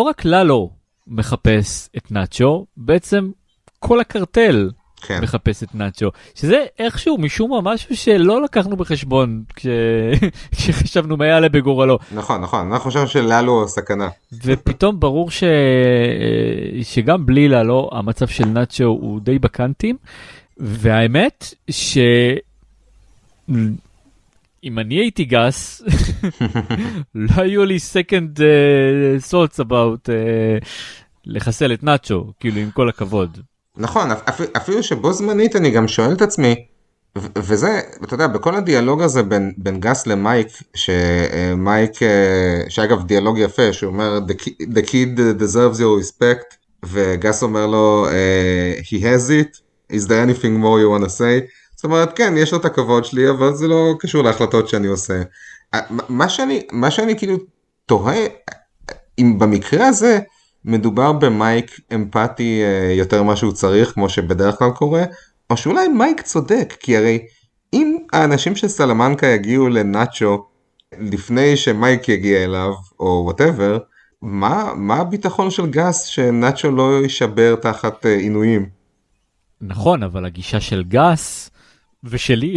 רק 0.00 0.24
ללו 0.24 0.70
מחפש 1.06 1.88
את 1.96 2.12
נאצ'ו, 2.12 2.66
בעצם 2.76 3.30
כל 3.78 4.00
הקרטל 4.00 4.70
כן. 5.06 5.22
מחפש 5.22 5.62
את 5.62 5.74
נאצ'ו, 5.74 6.10
שזה 6.34 6.64
איכשהו 6.78 7.18
משום 7.18 7.50
מה 7.50 7.60
משהו 7.60 7.96
שלא 7.96 8.42
לקחנו 8.42 8.76
בחשבון 8.76 9.42
כש... 9.56 9.66
כשחשבנו 10.56 11.16
מה 11.16 11.26
יעלה 11.26 11.48
בגורלו. 11.48 11.98
נכון, 12.12 12.40
נכון. 12.40 12.72
אנחנו 12.72 12.90
חושבים 12.90 13.06
שללו 13.06 13.68
סכנה. 13.68 14.08
ופתאום 14.44 15.00
ברור 15.00 15.30
ש... 15.30 15.44
שגם 16.82 17.26
בלי 17.26 17.48
ללו 17.48 17.90
המצב 17.92 18.26
של 18.26 18.44
נאצ'ו 18.44 18.84
הוא 18.84 19.20
די 19.20 19.38
בקאנטים, 19.38 19.96
והאמת 20.56 21.54
ש... 21.70 21.98
אם 24.64 24.78
אני 24.78 24.94
הייתי 24.94 25.24
גס, 25.24 25.82
לא 27.14 27.42
היו 27.42 27.64
לי 27.64 27.76
second 27.92 28.38
uh, 28.38 29.30
thoughts 29.30 29.60
about 29.60 30.08
uh, 30.08 30.66
לחסל 31.26 31.72
את 31.72 31.82
נאצ'ו, 31.82 32.32
כאילו 32.40 32.60
עם 32.60 32.70
כל 32.70 32.88
הכבוד. 32.88 33.38
נכון, 33.76 34.10
אפ- 34.10 34.56
אפילו 34.56 34.82
שבו 34.82 35.12
זמנית 35.12 35.56
אני 35.56 35.70
גם 35.70 35.88
שואל 35.88 36.12
את 36.12 36.22
עצמי, 36.22 36.54
וזה, 37.38 37.80
אתה 38.04 38.14
יודע, 38.14 38.26
בכל 38.26 38.54
הדיאלוג 38.54 39.02
הזה 39.02 39.22
בין, 39.22 39.52
בין 39.58 39.80
גס 39.80 40.06
למייק, 40.06 40.48
שמייק, 40.74 42.02
אה, 42.02 42.60
שאגב 42.68 43.06
דיאלוג 43.06 43.38
יפה, 43.38 43.72
שהוא 43.72 43.92
אומר, 43.92 44.18
the 44.28 44.32
the 44.62 44.82
kid 44.86 45.18
deserves 45.40 45.78
your 45.78 46.02
respect, 46.04 46.56
וגס 46.84 47.42
אומר 47.42 47.66
לו, 47.66 48.06
אה, 48.10 48.74
he 48.82 49.00
has 49.00 49.28
it, 49.30 49.58
is 49.92 50.06
there 50.06 50.28
anything 50.28 50.62
more 50.62 50.78
you 50.82 51.00
want 51.00 51.04
to 51.04 51.10
say? 51.18 51.50
זאת 51.76 51.84
אומרת, 51.84 52.16
כן, 52.16 52.34
יש 52.36 52.52
לו 52.52 52.58
את 52.58 52.64
הכבוד 52.64 53.04
שלי, 53.04 53.30
אבל 53.30 53.54
זה 53.54 53.68
לא 53.68 53.94
קשור 53.98 54.22
להחלטות 54.24 54.68
שאני 54.68 54.86
עושה. 54.86 55.22
אה, 55.74 55.80
מה 56.08 56.28
שאני, 56.28 56.62
מה 56.72 56.90
שאני 56.90 57.18
כאילו 57.18 57.36
תוהה, 57.86 58.26
אם 59.18 59.38
במקרה 59.38 59.86
הזה 59.86 60.18
מדובר 60.64 61.12
במייק 61.12 61.80
אמפתי 61.94 62.62
אה, 62.62 62.92
יותר 62.92 63.22
ממה 63.22 63.36
שהוא 63.36 63.52
צריך, 63.52 63.92
כמו 63.92 64.08
שבדרך 64.08 64.58
כלל 64.58 64.70
קורה, 64.70 65.04
או 65.50 65.56
שאולי 65.56 65.88
מייק 65.88 66.20
צודק, 66.20 66.74
כי 66.80 66.96
הרי 66.96 67.18
אם 67.72 67.98
האנשים 68.12 68.56
של 68.56 68.68
סלמנקה 68.68 69.26
יגיעו 69.26 69.68
לנאצ'ו 69.68 70.46
לפני 71.00 71.56
שמייק 71.56 72.08
יגיע 72.08 72.44
אליו, 72.44 72.72
או 73.00 73.22
whatever, 73.24 73.78
מה, 74.22 74.72
מה 74.76 74.96
הביטחון 74.96 75.50
של 75.50 75.66
גס 75.66 76.04
שנאצ'ו 76.04 76.70
לא 76.70 77.02
יישבר 77.02 77.54
תחת 77.56 78.06
אה, 78.06 78.16
עינויים? 78.16 78.68
נכון, 79.60 80.02
אבל 80.02 80.24
הגישה 80.24 80.60
של 80.60 80.84
גס 80.88 81.50
ושלי, 82.04 82.56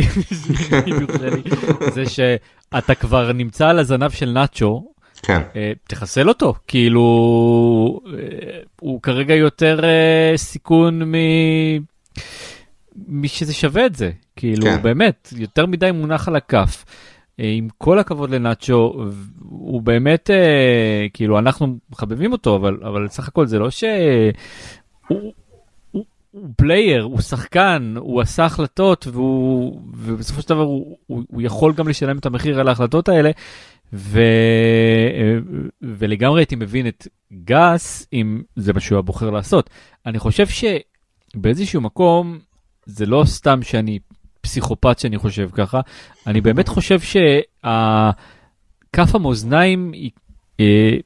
זה 1.96 2.04
שאתה 2.10 2.96
כבר 2.96 3.32
נמצא 3.34 3.68
על 3.68 3.80
הזנב 3.80 4.12
של 4.12 4.30
נאצ'ו, 4.30 4.92
כן, 5.24 5.42
אה, 5.56 5.72
תחסל 5.88 6.30
אותו, 6.30 6.54
כאילו, 6.68 8.00
אה, 8.14 8.60
הוא 8.80 9.02
כרגע 9.02 9.36
יותר 9.36 9.84
אה, 9.84 10.34
סיכון 10.38 11.04
מ... 11.04 11.16
משזה 13.08 13.54
שווה 13.54 13.86
את 13.86 13.96
זה, 13.96 14.12
כאילו, 14.36 14.64
כן. 14.64 14.82
באמת, 14.82 15.34
יותר 15.38 15.66
מדי 15.66 15.92
מונח 15.92 16.28
על 16.28 16.36
הכף. 16.36 16.86
עם 17.38 17.68
כל 17.78 18.00
הכבוד 18.00 18.30
לנאצ'ו, 18.30 19.06
הוא 19.50 19.82
באמת, 19.82 20.30
כאילו, 21.14 21.40
אנחנו 21.40 21.78
מחבבים 21.92 22.32
אותו, 22.32 22.56
אבל, 22.56 22.78
אבל 22.84 23.08
סך 23.08 23.28
הכל 23.28 23.48
זה 23.48 23.60
לא 23.60 23.70
ש... 23.70 23.84
הוא, 25.08 25.34
הוא, 26.42 26.50
player, 26.56 27.04
הוא 27.04 27.22
שחקן, 27.22 27.94
הוא 27.98 28.22
עשה 28.22 28.46
החלטות, 28.46 29.08
והוא, 29.08 29.82
ובסופו 29.94 30.42
של 30.42 30.50
דבר 30.50 30.62
הוא, 30.62 30.98
הוא, 31.08 31.24
הוא 31.28 31.42
יכול 31.42 31.74
גם 31.74 31.88
לשלם 31.88 32.18
את 32.18 32.26
המחיר 32.26 32.60
על 32.60 32.68
ההחלטות 32.68 33.10
האלה. 33.10 33.32
ו... 33.94 34.22
ולגמרי 35.82 36.42
הייתי 36.42 36.56
מבין 36.56 36.88
את 36.88 37.08
גס 37.44 38.08
אם 38.14 38.42
זה 38.56 38.74
מה 38.74 38.80
שהוא 38.80 38.96
היה 38.96 39.02
בוחר 39.02 39.30
לעשות. 39.30 39.70
אני 40.06 40.20
חושב 40.20 40.46
שבאיזשהו 40.48 41.82
מקום 41.82 42.40
זה 42.86 43.06
לא 43.06 43.24
סתם 43.26 43.62
שאני 43.64 44.00
פסיכופת 44.42 45.00
שאני 45.00 45.18
חושב 45.18 45.50
ככה, 45.54 45.82
אני 46.28 46.42
באמת 46.42 46.68
חושב 46.68 47.00
שכף 47.00 48.16
המאזניים 49.16 49.92
היא, 49.92 50.12
אה, 50.60 50.98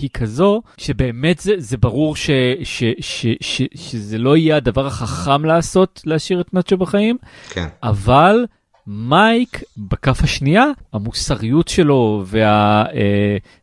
היא 0.00 0.10
כזו 0.14 0.62
שבאמת 0.76 1.38
זה, 1.38 1.52
זה 1.58 1.76
ברור 1.76 2.16
ש, 2.16 2.30
ש, 2.62 2.84
ש, 3.00 3.26
ש, 3.40 3.62
שזה 3.74 4.18
לא 4.18 4.36
יהיה 4.36 4.56
הדבר 4.56 4.86
החכם 4.86 5.44
לעשות 5.44 6.02
להשאיר 6.06 6.40
את 6.40 6.54
נאצ'ו 6.54 6.76
בחיים, 6.76 7.18
כן, 7.50 7.66
אבל 7.82 8.46
מייק 8.86 9.62
בכף 9.76 10.22
השנייה, 10.22 10.64
המוסריות 10.92 11.68
שלו 11.68 12.24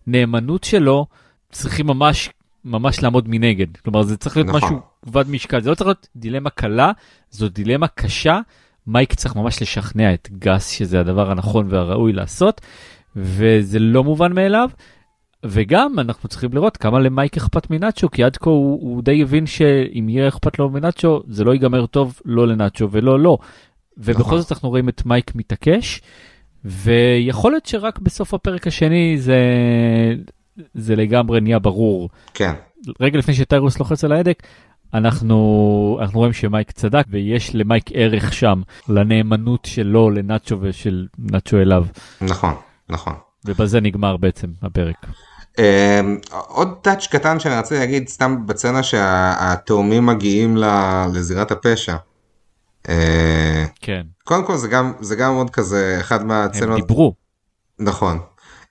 והנאמנות 0.08 0.64
שלו 0.64 1.06
צריכים 1.52 1.88
ממש 1.88 2.30
ממש 2.66 3.04
לעמוד 3.04 3.26
מנגד. 3.28 3.78
כלומר 3.78 4.04
זה 4.04 4.18
צריך 4.18 4.38
להיות 4.38 4.48
נכון. 4.48 4.62
משהו 4.64 4.80
כבד 5.06 5.30
משקל, 5.30 5.62
זה 5.62 5.70
לא 5.70 5.76
צריך 5.76 5.88
להיות 5.88 6.08
דילמה 6.16 6.50
קלה, 6.50 6.92
זו 7.32 7.50
דילמה 7.50 7.88
קשה. 7.88 8.40
מייק 8.88 9.14
צריך 9.14 9.36
ממש 9.36 9.62
לשכנע 9.62 10.14
את 10.14 10.30
גס 10.40 10.70
שזה 10.70 11.00
הדבר 11.00 11.32
הנכון 11.32 11.68
והראוי 11.70 12.14
לעשות, 12.14 12.62
וזה 13.16 13.80
לא 13.80 14.04
מובן 14.04 14.34
מאליו. 14.34 14.70
וגם 15.46 16.00
אנחנו 16.00 16.30
צריכים 16.30 16.50
לראות 16.54 16.78
כמה 16.78 17.00
למייק 17.00 17.38
אכפת 17.38 17.70
מנאצ'ו, 17.70 18.12
כי 18.12 18.24
עד 18.24 18.38
כה 18.38 18.50
הוא, 18.50 18.80
הוא 18.82 19.04
די 19.04 19.22
הבין 19.22 19.46
שאם 19.46 20.10
יהיה 20.10 20.28
אכפת 20.28 20.60
לו 20.60 20.70
מנאצ'ו, 20.70 21.24
זה 21.28 21.44
לא 21.44 21.52
ייגמר 21.52 21.86
טוב 21.86 22.20
לא 22.26 22.48
לנאצ'ו 22.48 22.92
ולא 22.92 23.20
לו. 23.20 23.38
ובכל 23.98 24.20
נכון. 24.22 24.42
זאת 24.42 24.52
אנחנו 24.52 24.70
רואים 24.70 24.90
את 24.90 25.06
מייק 25.06 25.36
מתעקש, 25.36 26.02
ויכול 26.66 27.52
להיות 27.52 27.66
שרק 27.66 28.00
בסוף 28.00 28.34
הפרק 28.34 28.68
השני 28.68 29.18
זה, 29.18 29.40
זה 30.74 30.96
לגמרי 30.96 31.42
נהיה 31.42 31.60
ברור. 31.60 32.10
כן, 32.34 32.54
רגע 33.00 33.18
לפני 33.20 33.34
שטיירוס 33.34 33.80
לוחץ 33.80 34.04
על 34.04 34.12
ההדק, 34.12 34.44
אנחנו, 34.94 35.98
אנחנו 36.02 36.20
רואים 36.20 36.34
שמייק 36.34 36.72
צדק 36.72 37.06
ויש 37.10 37.56
למייק 37.56 37.90
ערך 37.94 38.34
שם 38.34 38.62
לנאמנות 38.90 39.66
שלו 39.66 40.10
לנאצ'ו 40.10 40.58
ושל 40.62 41.08
נאצ'ו 41.20 41.58
אליו. 41.58 41.86
נכון, 42.22 42.54
נכון. 42.90 43.14
ובזה 43.46 43.82
נגמר 43.82 44.18
בעצם 44.18 44.48
הפרק. 44.62 45.08
אמ, 45.60 45.64
עוד 46.48 46.74
טאץ' 46.82 47.08
קטן 47.08 47.40
שאני 47.40 47.56
רציתי 47.56 47.80
להגיד 47.80 48.08
סתם 48.10 48.48
בצנע 48.48 48.84
שהתאומים 48.84 50.06
מגיעים 50.06 50.58
ל- 50.58 51.06
לזירת 51.14 51.52
הפשע. 51.52 51.96
אה, 52.90 53.66
כן, 53.82 54.02
קודם 54.24 54.46
כל 54.46 54.56
זה 54.58 54.68
גם 54.68 54.94
זה 55.00 55.16
גם 55.16 55.34
עוד 55.36 55.50
כזה 55.50 55.98
אחד 56.00 56.22
הם 56.22 56.28
מהצנות 56.28 56.76
דיברו. 56.82 57.14
נכון. 57.80 58.20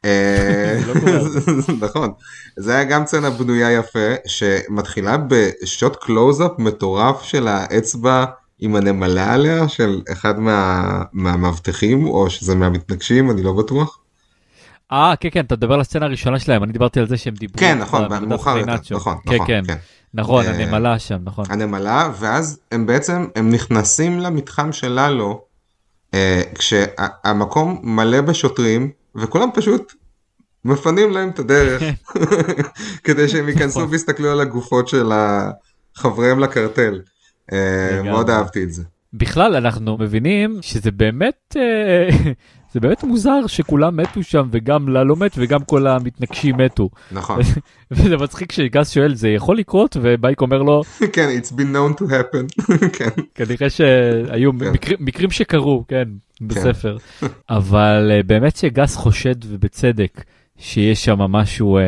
אה, 0.04 0.78
לא. 0.86 0.94
נכון 1.88 2.12
זה 2.56 2.74
היה 2.74 2.84
גם 2.84 3.04
צנה 3.04 3.30
בנויה 3.30 3.72
יפה 3.72 4.14
שמתחילה 4.26 5.16
בשוט 5.28 5.96
קלוזאפ 5.96 6.50
מטורף 6.58 7.22
של 7.22 7.48
האצבע 7.48 8.24
עם 8.58 8.76
הנמלה 8.76 9.32
עליה 9.34 9.68
של 9.68 10.02
אחד 10.12 10.38
מה- 10.38 11.02
מהמאבטחים 11.12 12.06
או 12.06 12.30
שזה 12.30 12.54
מהמתנגשים 12.54 13.30
אני 13.30 13.42
לא 13.42 13.52
בטוח. 13.52 13.98
אה, 14.92 15.14
כן, 15.20 15.28
כן, 15.32 15.40
אתה 15.40 15.56
מדבר 15.56 15.74
על 15.74 15.80
הסצנה 15.80 16.06
הראשונה 16.06 16.38
שלהם, 16.38 16.64
אני 16.64 16.72
דיברתי 16.72 17.00
על 17.00 17.08
זה 17.08 17.16
שהם 17.16 17.34
דיברו. 17.34 17.58
כן 17.58 17.78
נכון 17.78 18.28
מאוחר 18.28 18.58
יותר 18.58 18.72
נאצ'ו. 18.72 18.96
נכון 18.96 19.16
כן, 19.26 19.34
נכון 19.34 19.46
כן, 19.46 19.62
כן. 19.66 19.76
נכון, 20.14 20.44
אה, 20.44 20.54
הנמלה 20.54 20.98
שם, 20.98 21.18
נכון. 21.24 21.44
הנמלה 21.48 22.10
ואז 22.18 22.60
הם 22.72 22.86
בעצם 22.86 23.26
הם 23.36 23.50
נכנסים 23.50 24.20
למתחם 24.20 24.72
של 24.72 24.92
ללו 24.92 25.44
אה, 26.14 26.42
כשהמקום 26.54 27.80
מלא 27.82 28.20
בשוטרים 28.20 28.90
וכולם 29.14 29.48
פשוט 29.54 29.94
מפנים 30.64 31.10
להם 31.10 31.28
את 31.28 31.38
הדרך 31.38 31.82
כדי 33.04 33.28
שהם 33.28 33.48
ייכנסו 33.48 33.78
נכון. 33.80 33.92
ויסתכלו 33.92 34.30
על 34.30 34.40
הגופות 34.40 34.88
של 34.88 35.12
חבריהם 35.94 36.38
לקרטל. 36.38 37.00
אה. 37.52 38.02
מאוד 38.02 38.30
אהבתי 38.30 38.62
את 38.62 38.72
זה. 38.72 38.82
בכלל 39.12 39.56
אנחנו 39.56 39.96
מבינים 39.98 40.58
שזה 40.62 40.90
באמת 40.90 41.56
זה 42.72 42.80
באמת 42.80 43.04
מוזר 43.04 43.46
שכולם 43.46 43.96
מתו 43.96 44.22
שם 44.22 44.48
וגם 44.50 44.88
ללו 44.88 45.16
מת 45.16 45.32
וגם 45.36 45.64
כל 45.64 45.86
המתנגשים 45.86 46.56
מתו. 46.56 46.88
נכון. 47.12 47.40
וזה 47.90 48.16
מצחיק 48.16 48.52
שגס 48.52 48.90
שואל 48.90 49.14
זה 49.14 49.28
יכול 49.28 49.58
לקרות 49.58 49.96
ובייק 50.02 50.40
אומר 50.40 50.62
לו 50.62 50.82
כן, 51.12 51.28
it's 51.40 51.52
been 51.52 51.74
known 51.74 52.02
to 52.02 52.04
happen. 52.04 52.72
כן. 52.98 53.08
כנראה 53.34 53.70
שהיו 53.70 54.50
כן. 54.58 54.72
מקרים, 55.00 55.30
שקרו 55.30 55.84
כן 55.88 56.08
בספר 56.40 56.96
אבל 57.50 58.10
אה, 58.12 58.22
באמת 58.22 58.56
שגס 58.56 58.96
חושד 58.96 59.34
ובצדק 59.46 60.24
שיש 60.58 61.04
שם 61.04 61.18
משהו 61.18 61.78
אה, 61.78 61.82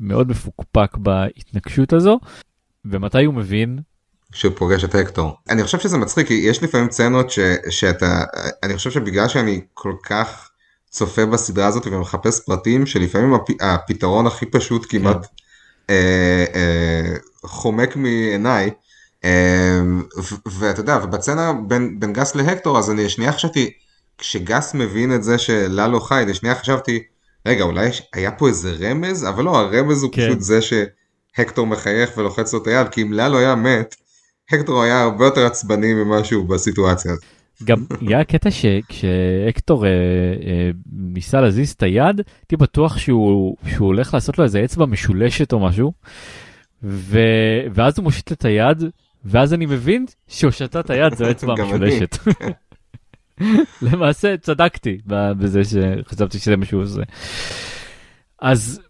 מאוד 0.00 0.30
מפוקפק 0.30 0.96
בהתנגשות 0.96 1.92
הזו 1.92 2.18
ומתי 2.84 3.24
הוא 3.24 3.34
מבין 3.34 3.78
שהוא 4.34 4.52
פוגש 4.56 4.84
את 4.84 4.94
הקטור. 4.94 5.36
אני 5.50 5.64
חושב 5.64 5.78
שזה 5.78 5.98
מצחיק 5.98 6.26
כי 6.26 6.34
יש 6.34 6.62
לפעמים 6.62 6.90
סצנות 6.90 7.30
ש, 7.30 7.38
שאתה, 7.70 8.24
אני 8.62 8.76
חושב 8.76 8.90
שבגלל 8.90 9.28
שאני 9.28 9.60
כל 9.74 9.94
כך 10.02 10.50
צופה 10.90 11.26
בסדרה 11.26 11.66
הזאת 11.66 11.86
ומחפש 11.86 12.40
פרטים 12.40 12.86
שלפעמים 12.86 13.34
הפ, 13.34 13.50
הפתרון 13.60 14.26
הכי 14.26 14.46
פשוט 14.46 14.86
כמעט 14.88 15.26
אה, 15.90 16.44
אה, 16.54 17.14
חומק 17.44 17.96
מעיניי. 17.96 18.70
אה, 19.24 19.80
ואתה 20.46 20.80
יודע 20.80 20.98
ובסצנה 21.02 21.52
בין, 21.52 22.00
בין 22.00 22.12
גס 22.12 22.34
להקטור 22.34 22.78
אז 22.78 22.90
אני 22.90 23.08
שנייה 23.08 23.32
חשבתי 23.32 23.70
כשגס 24.18 24.74
מבין 24.74 25.14
את 25.14 25.24
זה 25.24 25.38
שללו 25.38 26.00
חי 26.00 26.24
לשנייה 26.28 26.54
חשבתי 26.54 27.02
רגע 27.46 27.64
אולי 27.64 27.90
היה 28.12 28.30
פה 28.30 28.48
איזה 28.48 28.72
רמז 28.80 29.28
אבל 29.28 29.44
לא 29.44 29.56
הרמז 29.58 30.02
הוא 30.02 30.12
כן. 30.12 30.26
פשוט 30.26 30.40
זה 30.40 30.58
שהקטור 30.62 31.66
מחייך 31.66 32.10
ולוחץ 32.16 32.52
לו 32.52 32.62
את 32.62 32.66
היד 32.66 32.88
כי 32.88 33.02
אם 33.02 33.12
ללו 33.12 33.38
היה 33.38 33.54
מת 33.54 33.94
הקטור 34.52 34.82
היה 34.82 35.02
הרבה 35.02 35.24
יותר 35.24 35.46
עצבני 35.46 35.94
ממשהו 35.94 36.44
בסיטואציה 36.44 37.12
הזאת. 37.12 37.24
גם 37.64 37.84
היה 38.00 38.24
קטע 38.24 38.50
שכשהקטור 38.50 39.86
אה, 39.86 39.90
אה, 39.90 40.70
ניסה 40.92 41.40
להזיז 41.40 41.70
את 41.70 41.82
היד 41.82 42.20
הייתי 42.40 42.56
בטוח 42.56 42.98
שהוא, 42.98 43.56
שהוא 43.70 43.86
הולך 43.86 44.14
לעשות 44.14 44.38
לו 44.38 44.44
איזה 44.44 44.64
אצבע 44.64 44.86
משולשת 44.86 45.52
או 45.52 45.60
משהו 45.60 45.92
ו, 46.82 47.18
ואז 47.74 47.98
הוא 47.98 48.04
מושיט 48.04 48.32
את 48.32 48.44
היד 48.44 48.84
ואז 49.24 49.54
אני 49.54 49.66
מבין 49.66 50.06
שהושטת 50.28 50.76
את 50.76 50.90
היד 50.90 51.12
גם 51.42 51.50
אני. 51.50 51.62
המשולשת. 51.62 52.18
למעשה 53.92 54.36
צדקתי 54.36 54.98
בזה 55.06 55.60
שחשבתי 55.64 56.38
שזה 56.38 56.56
מה 56.56 56.64
שהוא 56.64 56.82
עושה. 56.82 57.02
אז 58.40 58.80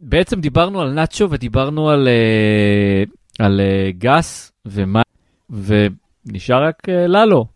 בעצם 0.00 0.40
דיברנו 0.40 0.80
על 0.80 0.92
נאצ'ו 0.92 1.30
ודיברנו 1.30 1.90
על, 1.90 2.08
אה, 2.08 3.04
על 3.40 3.60
אה, 3.60 3.90
גס 3.98 4.52
ומה 4.66 5.02
ונשאר 5.50 6.64
רק 6.64 6.88
אה, 6.88 7.06
ללו. 7.06 7.46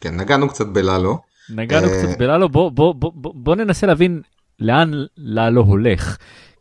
כן 0.00 0.16
נגענו 0.16 0.48
קצת 0.48 0.66
בללו. 0.66 1.18
נגענו 1.50 1.86
אה, 1.86 1.92
קצת 1.92 2.18
בללו, 2.18 2.48
בוא, 2.48 2.70
בוא, 2.70 2.94
בוא, 2.94 3.12
בוא, 3.34 3.56
ננסה 3.56 3.86
להבין 3.86 4.22
לאן 4.60 4.90
ללו 5.16 5.62
הולך. 5.62 6.16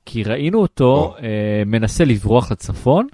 כי 0.05 0.23
ראינו 0.23 0.61
אותו 0.61 0.83
או. 0.83 1.15
אה, 1.17 1.63
מנסה 1.65 2.05
לברוח 2.05 2.51
לצפון, 2.51 3.07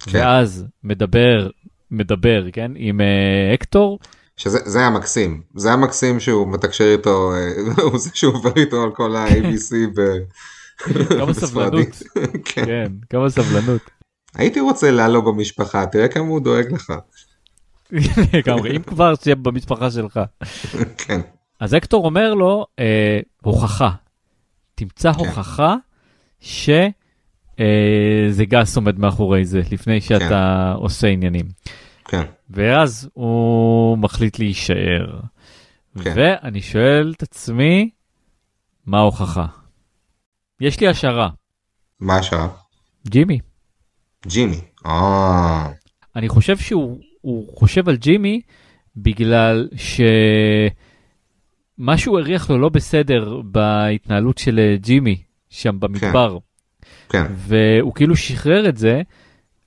כן. 0.00 0.18
ואז 0.18 0.66
מדבר, 0.84 1.50
מדבר, 1.90 2.44
כן, 2.52 2.72
עם 2.76 3.00
אה, 3.00 3.54
הקטור, 3.54 3.98
שזה 4.36 4.58
זה 4.64 4.78
היה 4.78 4.90
מקסים 4.90 5.42
זה 5.54 5.68
היה 5.68 5.76
מקסים 5.76 6.20
שהוא 6.20 6.48
מתקשר 6.48 6.92
איתו 6.92 7.32
הוא 7.82 7.98
זה 7.98 8.10
שהוא 8.14 8.34
עובר 8.34 8.52
איתו 8.56 8.82
על 8.82 8.90
כל 8.90 9.16
ה-ABC 9.16 9.74
ב... 9.96 10.00
כמה 11.18 11.34
סבלנות. 11.44 12.02
כן. 12.44 12.64
כן, 12.64 12.92
כמה 13.10 13.30
סבלנות. 13.30 13.80
הייתי 14.34 14.60
רוצה 14.60 14.90
ללו 14.90 15.22
במשפחה 15.22 15.86
תראה 15.86 16.08
כמה 16.08 16.24
הוא 16.24 16.40
דואג 16.40 16.72
לך. 16.72 16.92
לגמרי, 18.34 18.76
אם 18.76 18.82
כבר 18.82 19.14
שיהיה 19.14 19.36
במשפחה 19.36 19.90
שלך. 19.90 20.20
כן. 20.98 21.20
אז 21.60 21.74
הקטור 21.74 22.04
אומר 22.04 22.34
לו, 22.34 22.66
אה, 22.78 23.20
הוכחה, 23.42 23.90
תמצא 24.74 25.12
כן. 25.12 25.18
הוכחה 25.18 25.76
שזה 26.40 26.84
גס 28.44 28.76
עומד 28.76 28.98
מאחורי 28.98 29.44
זה, 29.44 29.60
לפני 29.70 30.00
שאתה 30.00 30.72
עושה 30.76 31.06
עניינים. 31.06 31.46
כן. 32.04 32.22
ואז 32.50 33.08
הוא 33.12 33.98
מחליט 33.98 34.38
להישאר. 34.38 35.20
כן. 36.04 36.12
ואני 36.16 36.62
שואל 36.62 37.12
את 37.16 37.22
עצמי, 37.22 37.90
מה 38.86 38.98
ההוכחה? 38.98 39.46
יש 40.60 40.80
לי 40.80 40.88
השערה, 40.88 41.28
מה 42.00 42.16
השעה? 42.16 42.48
ג'ימי. 43.08 43.38
ג'ימי. 44.26 44.60
אה, 44.86 45.70
אני 46.16 46.28
חושב 46.28 46.56
שהוא 46.56 47.00
הוא 47.20 47.58
חושב 47.58 47.88
על 47.88 47.96
ג'ימי 47.96 48.40
בגלל 48.96 49.68
שמשהו 51.76 52.18
הריח 52.18 52.50
לו 52.50 52.58
לא 52.58 52.68
בסדר 52.68 53.40
בהתנהלות 53.44 54.38
של 54.38 54.58
אה, 54.58 54.76
ג'ימי 54.76 55.22
שם 55.50 55.80
במדבר, 55.80 56.38
כן. 57.08 57.26
והוא 57.36 57.94
כאילו 57.94 58.16
שחרר 58.16 58.68
את 58.68 58.76
זה, 58.76 59.02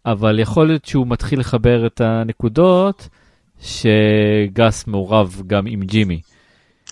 אבל 0.06 0.40
יכול 0.40 0.68
להיות 0.68 0.86
שהוא 0.86 1.08
מתחיל 1.08 1.40
לחבר 1.40 1.88
את 1.88 2.02
הנקודות 2.02 3.10
שגס 3.62 4.88
מעורב 4.88 5.42
גם 5.48 5.68
עם 5.68 5.82
ג'ימי. 5.82 6.22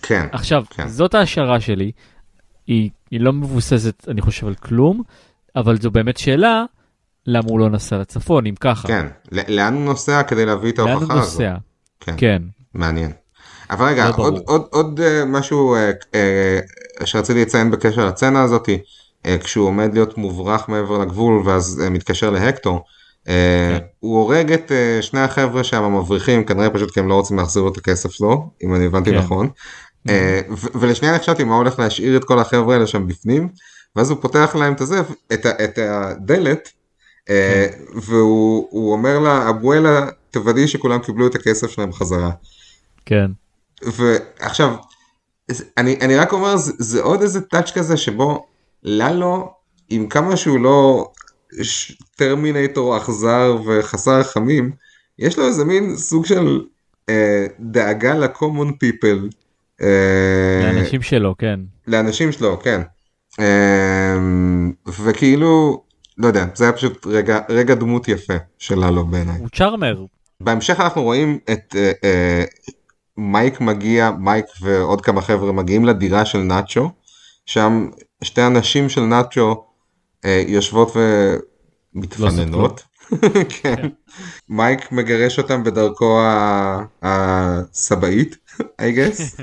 כן. 0.02 0.26
עכשיו, 0.32 0.64
כן. 0.70 0.88
זאת 0.88 1.14
ההשערה 1.14 1.60
שלי, 1.60 1.92
היא, 2.66 2.90
היא 3.10 3.20
לא 3.20 3.32
מבוססת, 3.32 4.08
אני 4.08 4.20
חושב, 4.20 4.46
על 4.46 4.54
כלום, 4.54 5.02
אבל 5.56 5.80
זו 5.80 5.90
באמת 5.90 6.16
שאלה, 6.16 6.64
למה 7.26 7.46
הוא 7.48 7.60
לא 7.60 7.70
נסע 7.70 7.98
לצפון, 7.98 8.46
אם 8.46 8.54
ככה. 8.60 8.88
כן. 8.88 9.06
לאן 9.48 9.74
הוא 9.74 9.84
נוסע 9.84 10.22
כדי 10.22 10.46
להביא 10.46 10.72
את 10.72 10.78
לאן 10.78 10.88
הוא 10.88 10.94
ההוכחה 10.98 11.14
הזאת? 11.14 11.40
נוסע? 11.40 11.54
כן. 12.00 12.14
כן. 12.16 12.42
מעניין. 12.74 13.10
אבל 13.70 13.86
רגע, 13.86 14.06
לא 14.06 14.12
ברור. 14.12 14.26
עוד, 14.26 14.42
עוד, 14.46 14.62
עוד 14.70 15.00
אה, 15.00 15.24
משהו 15.24 15.74
אה, 15.74 15.90
אה, 16.14 16.58
שרציתי 17.06 17.42
לציין 17.42 17.70
בקשר 17.70 18.06
לצצנה 18.06 18.42
הזאתי, 18.42 18.78
אה, 19.26 19.36
כשהוא 19.38 19.66
עומד 19.66 19.90
להיות 19.94 20.18
מוברח 20.18 20.68
מעבר 20.68 20.98
לגבול 20.98 21.42
ואז 21.46 21.80
אה, 21.84 21.90
מתקשר 21.90 22.30
להקטור, 22.30 22.84
אה, 23.28 23.76
כן. 23.78 23.84
הוא 24.00 24.18
הורג 24.18 24.52
את 24.52 24.72
אה, 24.72 24.98
שני 25.02 25.20
החבר'ה 25.20 25.64
שם 25.64 25.82
המבריחים, 25.82 26.44
כנראה 26.44 26.70
פשוט 26.70 26.90
כי 26.90 27.00
הם 27.00 27.08
לא 27.08 27.14
רוצים 27.14 27.36
להחזיר 27.36 27.62
לו 27.62 27.72
את 27.72 27.76
הכסף 27.76 28.10
שלו, 28.10 28.50
אם 28.64 28.74
אני 28.74 28.86
הבנתי 28.86 29.10
כן. 29.10 29.18
נכון. 29.18 29.48
אה, 30.08 30.40
ו- 30.50 30.78
ולשנייה 30.80 31.18
חשבתי 31.18 31.44
מה 31.44 31.54
הולך 31.54 31.78
להשאיר 31.78 32.16
את 32.16 32.24
כל 32.24 32.38
החבר'ה 32.38 32.74
האלה 32.74 32.86
שם 32.86 33.06
בפנים, 33.06 33.48
ואז 33.96 34.10
הוא 34.10 34.18
פותח 34.20 34.56
להם 34.58 34.72
את 34.72 34.80
הזה, 34.80 35.00
את, 35.32 35.46
ה- 35.46 35.64
את 35.64 35.78
הדלת, 35.82 36.68
והוא 37.94 38.68
הוא 38.70 38.92
אומר 38.92 39.18
לה, 39.18 39.50
אבואלה, 39.50 40.06
תוודאי 40.30 40.68
שכולם 40.68 40.98
קיבלו 40.98 41.26
את 41.26 41.34
הכסף 41.34 41.70
שלהם 41.70 41.92
חזרה. 41.92 42.30
כן. 43.06 43.30
ועכשיו, 43.82 44.74
אני, 45.78 45.96
אני 46.00 46.16
רק 46.16 46.32
אומר, 46.32 46.56
זה, 46.56 46.72
זה 46.78 47.02
עוד 47.02 47.22
איזה 47.22 47.40
טאץ' 47.40 47.70
כזה 47.70 47.96
שבו 47.96 48.46
ללו, 48.82 49.52
עם 49.90 50.08
כמה 50.08 50.36
שהוא 50.36 50.60
לא 50.60 51.10
טרמינטור 52.16 52.96
אכזר 52.96 53.56
וחסר 53.66 54.20
רחמים, 54.20 54.72
יש 55.18 55.38
לו 55.38 55.46
איזה 55.46 55.64
מין 55.64 55.96
סוג 55.96 56.26
של 56.26 56.60
אה, 57.08 57.46
דאגה 57.60 58.14
ל-common 58.14 58.68
people. 58.68 59.34
אה, 59.82 60.60
לאנשים 60.62 61.02
שלו, 61.02 61.34
כן. 61.38 61.60
לאנשים 61.86 62.32
שלו, 62.32 62.60
כן. 62.60 62.80
אה, 63.40 64.18
וכאילו, 65.04 65.82
לא 66.22 66.26
יודע, 66.26 66.46
זה 66.54 66.64
היה 66.64 66.72
פשוט 66.72 67.06
רגע, 67.06 67.40
רגע 67.48 67.74
דמות 67.74 68.08
יפה 68.08 68.34
של 68.58 68.84
ללו 68.84 69.06
בעיניי. 69.06 69.38
הוא 69.38 69.48
צ'ארמר. 69.54 70.04
בהמשך 70.40 70.80
אנחנו 70.80 71.02
רואים 71.02 71.38
את 71.52 71.76
אה, 71.76 71.92
אה, 72.04 72.44
מייק 73.16 73.60
מגיע, 73.60 74.10
מייק 74.18 74.46
ועוד 74.60 75.00
כמה 75.00 75.20
חבר'ה 75.20 75.52
מגיעים 75.52 75.84
לדירה 75.84 76.24
של 76.24 76.38
נאצ'ו, 76.38 76.90
שם 77.46 77.90
שתי 78.24 78.40
הנשים 78.40 78.88
של 78.88 79.00
נאצ'ו 79.00 79.64
אה, 80.24 80.42
יושבות 80.46 80.96
ומתפננות. 81.94 82.82
כן. 83.62 83.88
מייק 84.48 84.92
מגרש 84.92 85.38
אותם 85.38 85.64
בדרכו 85.64 86.20
הסבאית, 87.02 88.36
I 88.60 88.84
guess. 88.96 89.42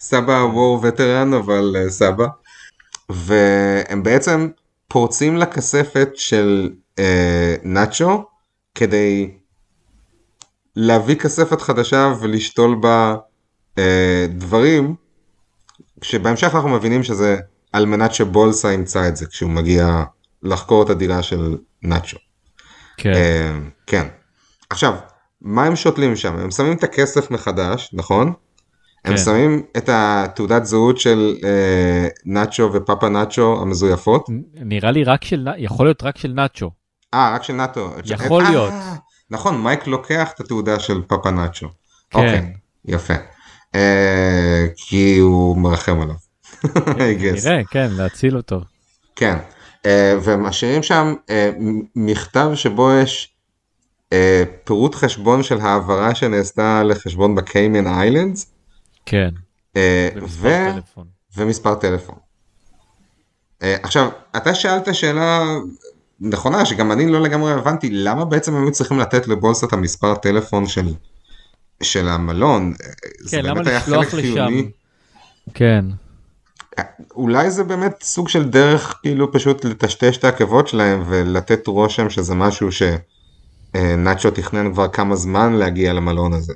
סבא 0.00 0.32
וור 0.32 0.80
וטרן 0.82 1.34
אבל 1.34 1.76
אה, 1.76 1.90
סבא. 1.90 2.26
והם 3.08 4.02
בעצם 4.02 4.48
פורצים 4.88 5.36
לכספת 5.36 6.08
של 6.14 6.70
אה, 6.98 7.54
נאצ'ו 7.62 8.24
כדי 8.74 9.30
להביא 10.76 11.16
כספת 11.16 11.60
חדשה 11.60 12.12
ולשתול 12.20 12.74
בה 12.74 13.16
אה, 13.78 14.26
דברים 14.30 14.94
שבהמשך 16.02 16.54
אנחנו 16.54 16.68
מבינים 16.68 17.02
שזה 17.02 17.36
על 17.72 17.86
מנת 17.86 18.14
שבולסה 18.14 18.72
ימצא 18.72 19.08
את 19.08 19.16
זה 19.16 19.26
כשהוא 19.26 19.50
מגיע 19.50 20.02
לחקור 20.42 20.82
את 20.82 20.90
הדירה 20.90 21.22
של 21.22 21.56
נאצ'ו. 21.82 22.16
כן. 22.96 23.12
אה, 23.14 23.58
כן. 23.86 24.06
עכשיו, 24.70 24.94
מה 25.40 25.64
הם 25.64 25.76
שותלים 25.76 26.16
שם? 26.16 26.36
הם 26.38 26.50
שמים 26.50 26.72
את 26.72 26.84
הכסף 26.84 27.30
מחדש, 27.30 27.90
נכון? 27.92 28.32
הם 29.06 29.12
כן. 29.12 29.16
שמים 29.16 29.62
את 29.76 29.88
התעודת 29.92 30.64
זהות 30.64 30.98
של 30.98 31.36
אה, 31.44 32.08
נאצ'ו 32.24 32.70
ופאפה 32.72 33.08
נאצ'ו 33.08 33.62
המזויפות. 33.62 34.26
נראה 34.54 34.90
לי 34.90 35.04
רק 35.04 35.24
של, 35.24 35.48
יכול 35.56 35.86
להיות 35.86 36.02
רק 36.02 36.18
של 36.18 36.32
נאצ'ו. 36.32 36.70
אה, 37.14 37.34
רק 37.34 37.42
של 37.42 37.52
נאטו. 37.52 37.90
יכול 38.04 38.44
אה, 38.44 38.50
להיות. 38.50 38.72
נכון, 39.30 39.62
מייק 39.62 39.86
לוקח 39.86 40.32
את 40.34 40.40
התעודה 40.40 40.80
של 40.80 41.02
פאפה 41.06 41.30
נאצ'ו. 41.30 41.66
אוקיי, 42.14 42.52
יפה. 42.84 43.14
אה, 43.74 44.66
כי 44.76 45.18
הוא 45.18 45.56
מרחם 45.56 46.00
עליו. 46.00 46.16
נראה, 46.98 47.64
כן, 47.70 47.88
להציל 47.96 48.36
אותו. 48.36 48.60
כן, 49.16 49.36
אה, 49.86 50.14
ומשאירים 50.22 50.82
שם 50.82 51.14
אה, 51.30 51.50
מכתב 51.96 52.50
שבו 52.54 52.92
יש 52.92 53.34
אה, 54.12 54.42
פירוט 54.64 54.94
חשבון 54.94 55.42
של 55.42 55.60
העברה 55.60 56.14
שנעשתה 56.14 56.82
לחשבון 56.82 57.34
בקיימן 57.34 57.86
איילנדס, 57.86 58.52
כן, 59.06 59.30
אה, 59.76 60.08
ומספר 60.14 60.48
ו- 60.48 60.74
טלפון. 60.74 61.06
ומספר 61.36 61.74
טלפון. 61.74 62.16
אה, 63.62 63.76
עכשיו, 63.82 64.08
אתה 64.36 64.54
שאלת 64.54 64.94
שאלה 64.94 65.44
נכונה, 66.20 66.66
שגם 66.66 66.92
אני 66.92 67.06
לא 67.06 67.20
לגמרי 67.20 67.52
הבנתי, 67.52 67.90
למה 67.90 68.24
בעצם 68.24 68.54
הם 68.54 68.62
היו 68.62 68.72
צריכים 68.72 68.98
לתת 68.98 69.28
לבולס 69.28 69.64
את 69.64 69.72
המספר 69.72 70.14
טלפון 70.14 70.66
של, 70.66 70.94
של 71.82 72.08
המלון? 72.08 72.72
אה, 72.82 72.88
זה 73.20 73.36
כן, 73.36 73.44
למה 73.44 73.54
באמת 73.54 73.66
היה 73.66 73.80
חלק 73.80 74.14
לשם? 74.14 74.22
חיוני. 74.22 74.70
כן, 75.54 75.84
אולי 77.14 77.50
זה 77.50 77.64
באמת 77.64 78.02
סוג 78.02 78.28
של 78.28 78.48
דרך 78.48 78.98
כאילו 79.02 79.32
פשוט 79.32 79.64
לטשטש 79.64 80.16
את 80.16 80.24
העקבות 80.24 80.68
שלהם 80.68 81.02
ולתת 81.06 81.66
רושם 81.66 82.10
שזה 82.10 82.34
משהו 82.34 82.68
שנאצ'ו 82.72 84.30
תכנן 84.30 84.72
כבר 84.72 84.88
כמה 84.88 85.16
זמן 85.16 85.52
להגיע 85.52 85.92
למלון 85.92 86.32
הזה. 86.32 86.54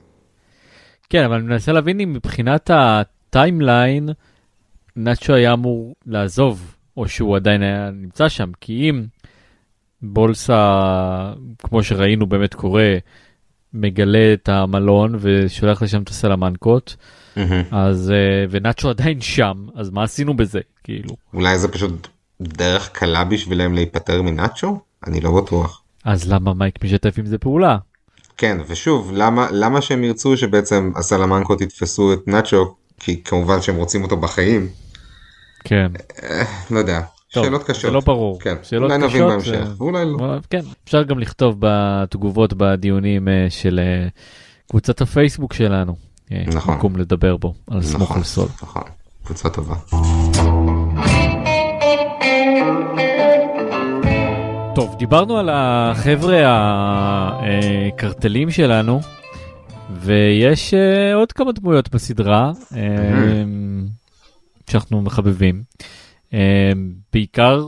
כן, 1.11 1.25
אבל 1.25 1.35
אני 1.35 1.45
מנסה 1.45 1.73
להבין 1.73 2.01
אם 2.01 2.13
מבחינת 2.13 2.71
הטיימליין, 2.75 4.09
נאצ'ו 4.97 5.35
היה 5.35 5.53
אמור 5.53 5.95
לעזוב, 6.07 6.77
או 6.97 7.09
שהוא 7.09 7.37
עדיין 7.37 7.63
היה 7.63 7.91
נמצא 7.91 8.29
שם, 8.29 8.51
כי 8.61 8.91
אם 8.91 9.05
בולסה, 10.03 11.33
כמו 11.59 11.83
שראינו 11.83 12.27
באמת 12.27 12.55
קורה, 12.55 12.95
מגלה 13.75 14.33
את 14.33 14.49
המלון 14.49 15.15
ושולח 15.21 15.83
לשם 15.83 16.03
את 16.03 16.09
הסלמנקות, 16.09 16.97
אז, 17.71 18.11
אה, 18.11 18.45
ונאצ'ו 18.51 18.91
עדיין 18.91 19.21
שם, 19.21 19.67
אז 19.75 19.91
מה 19.91 20.03
עשינו 20.03 20.37
בזה? 20.37 20.61
כאילו, 20.85 21.17
אולי 21.35 21.59
זה 21.59 21.69
פשוט 21.69 22.09
דרך 22.41 22.91
קלה 22.93 23.25
בשבילם 23.25 23.75
להיפטר 23.75 24.23
מנאצ'ו? 24.23 24.81
אני 25.07 25.21
לא 25.21 25.41
בטוח. 25.41 25.83
אז 26.05 26.33
למה 26.33 26.55
מייק 26.55 26.85
משתף 26.85 27.19
עם 27.19 27.27
זה 27.27 27.39
פעולה? 27.39 27.79
כן, 28.41 28.59
ושוב, 28.67 29.11
למה, 29.15 29.49
למה 29.51 29.83
שהם 29.83 30.05
ירצו 30.05 30.37
שבעצם 30.37 30.93
הסלמנקות 30.97 31.61
יתפסו 31.61 32.13
את 32.13 32.29
נאצ'ו? 32.29 32.75
כי 33.01 33.23
כמובן 33.25 33.63
שהם 33.63 33.77
רוצים 33.77 34.03
אותו 34.03 34.17
בחיים. 34.17 34.69
כן, 35.65 35.93
לא 36.71 36.79
יודע, 36.79 37.01
טוב, 37.33 37.45
שאלות 37.45 37.63
קשות. 37.63 37.83
זה 37.83 37.91
לא 37.91 38.01
ברור. 38.01 38.41
כן, 38.41 38.55
שאלות 38.63 38.91
אולי 38.91 38.99
נבין 38.99 39.11
קשות, 39.11 39.29
בהמשך, 39.31 39.67
אה, 39.67 39.73
ואולי 39.79 40.05
לא. 40.05 40.37
כן, 40.51 40.61
אפשר 40.85 41.03
גם 41.03 41.19
לכתוב 41.19 41.57
בתגובות 41.59 42.53
בדיונים 42.53 43.29
אה, 43.29 43.47
של 43.51 43.81
אה, 43.83 44.09
קבוצת 44.71 45.01
הפייסבוק 45.01 45.53
שלנו. 45.53 45.97
אה, 46.33 46.43
נכון. 46.47 46.75
מקום 46.75 46.97
לדבר 46.97 47.37
בו, 47.37 47.55
על 47.71 47.83
סמוך 47.83 48.03
נכון, 48.03 48.17
על 48.17 48.25
סול. 48.25 48.49
נכון, 48.63 48.83
קבוצה 49.25 49.49
טובה. 49.49 49.75
דיברנו 55.01 55.39
על 55.39 55.49
החבר'ה 55.53 56.43
הקרטלים 57.93 58.51
שלנו, 58.51 59.01
ויש 60.01 60.75
אה, 60.75 61.15
עוד 61.15 61.33
כמה 61.33 61.53
דמויות 61.53 61.89
בסדרה 61.89 62.53
אה, 62.77 63.43
שאנחנו 64.71 65.03
מחבבים. 65.03 65.63
אה, 66.35 66.73
בעיקר 67.13 67.65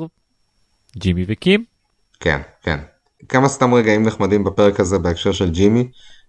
ג'ימי 0.96 1.24
וקים. 1.28 1.64
כן, 2.20 2.40
כן. 2.62 2.78
כמה 3.28 3.48
סתם 3.48 3.74
רגעים 3.74 4.02
נחמדים 4.02 4.44
בפרק 4.44 4.80
הזה 4.80 4.98
בהקשר 4.98 5.32
של 5.32 5.50
ג'ימי. 5.50 5.88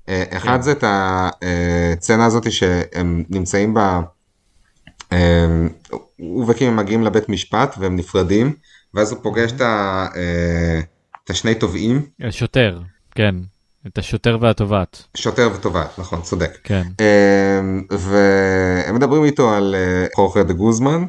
אחד 0.09 0.61
זה 0.61 0.71
את 0.71 0.83
הסצנה 0.87 2.25
הזאת 2.25 2.51
שהם 2.51 3.23
נמצאים 3.29 3.77
אה, 5.13 5.67
הוא 6.17 6.45
וקים 6.47 6.75
מגיעים 6.75 7.03
לבית 7.03 7.29
משפט 7.29 7.75
והם 7.79 7.95
נפרדים, 7.95 8.53
ואז 8.93 9.11
הוא 9.11 9.19
פוגש 9.23 9.51
את 9.51 9.61
ה- 9.61 10.07
את 11.23 11.29
השני 11.29 11.55
תובעים, 11.55 12.05
השוטר, 12.19 12.79
כן, 13.15 13.35
את 13.87 13.97
השוטר 13.97 14.37
והתובעת, 14.41 15.03
שוטר 15.17 15.49
ותובעת, 15.55 15.99
נכון, 15.99 16.21
צודק. 16.21 16.57
כן. 16.63 16.83
אה, 16.99 17.59
והם 17.89 18.95
מדברים 18.95 19.23
איתו 19.23 19.53
על 19.53 19.75
אה, 19.75 20.07
חוכר 20.15 20.43
דה 20.43 20.53
גוזמן, 20.53 21.05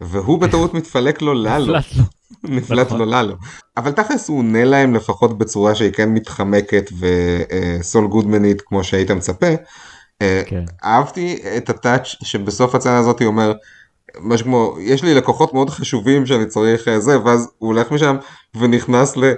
והוא 0.00 0.40
בטעות 0.40 0.74
מתפלק 0.78 1.22
לו 1.22 1.34
ללו. 1.34 1.78
נפלט 1.78 1.96
לו. 1.96 2.04
נפלט 2.56 2.86
נכון. 2.86 2.98
לו 2.98 3.04
ללו. 3.04 3.34
אבל 3.76 3.90
תכלס 3.90 4.28
הוא 4.28 4.38
עונה 4.38 4.64
להם 4.64 4.94
לפחות 4.94 5.38
בצורה 5.38 5.74
שהיא 5.74 5.92
כן 5.92 6.08
מתחמקת 6.08 6.90
וסול 6.98 8.06
גודמנית 8.06 8.60
כמו 8.60 8.84
שהיית 8.84 9.10
מצפה. 9.10 9.54
אה, 10.22 10.42
כן. 10.46 10.64
אהבתי 10.84 11.38
את 11.56 11.70
הטאץ' 11.70 12.16
שבסוף 12.22 12.74
הצעה 12.74 12.98
הזאת 12.98 13.20
הוא 13.20 13.28
אומר 13.28 13.52
משהו 14.20 14.46
כמו 14.46 14.76
יש 14.80 15.02
לי 15.02 15.14
לקוחות 15.14 15.54
מאוד 15.54 15.70
חשובים 15.70 16.26
שאני 16.26 16.46
צריך 16.46 16.88
אה, 16.88 17.00
זה 17.00 17.24
ואז 17.24 17.48
הוא 17.58 17.68
הולך 17.68 17.90
משם 17.90 18.16
ונכנס 18.54 19.16
ל... 19.16 19.32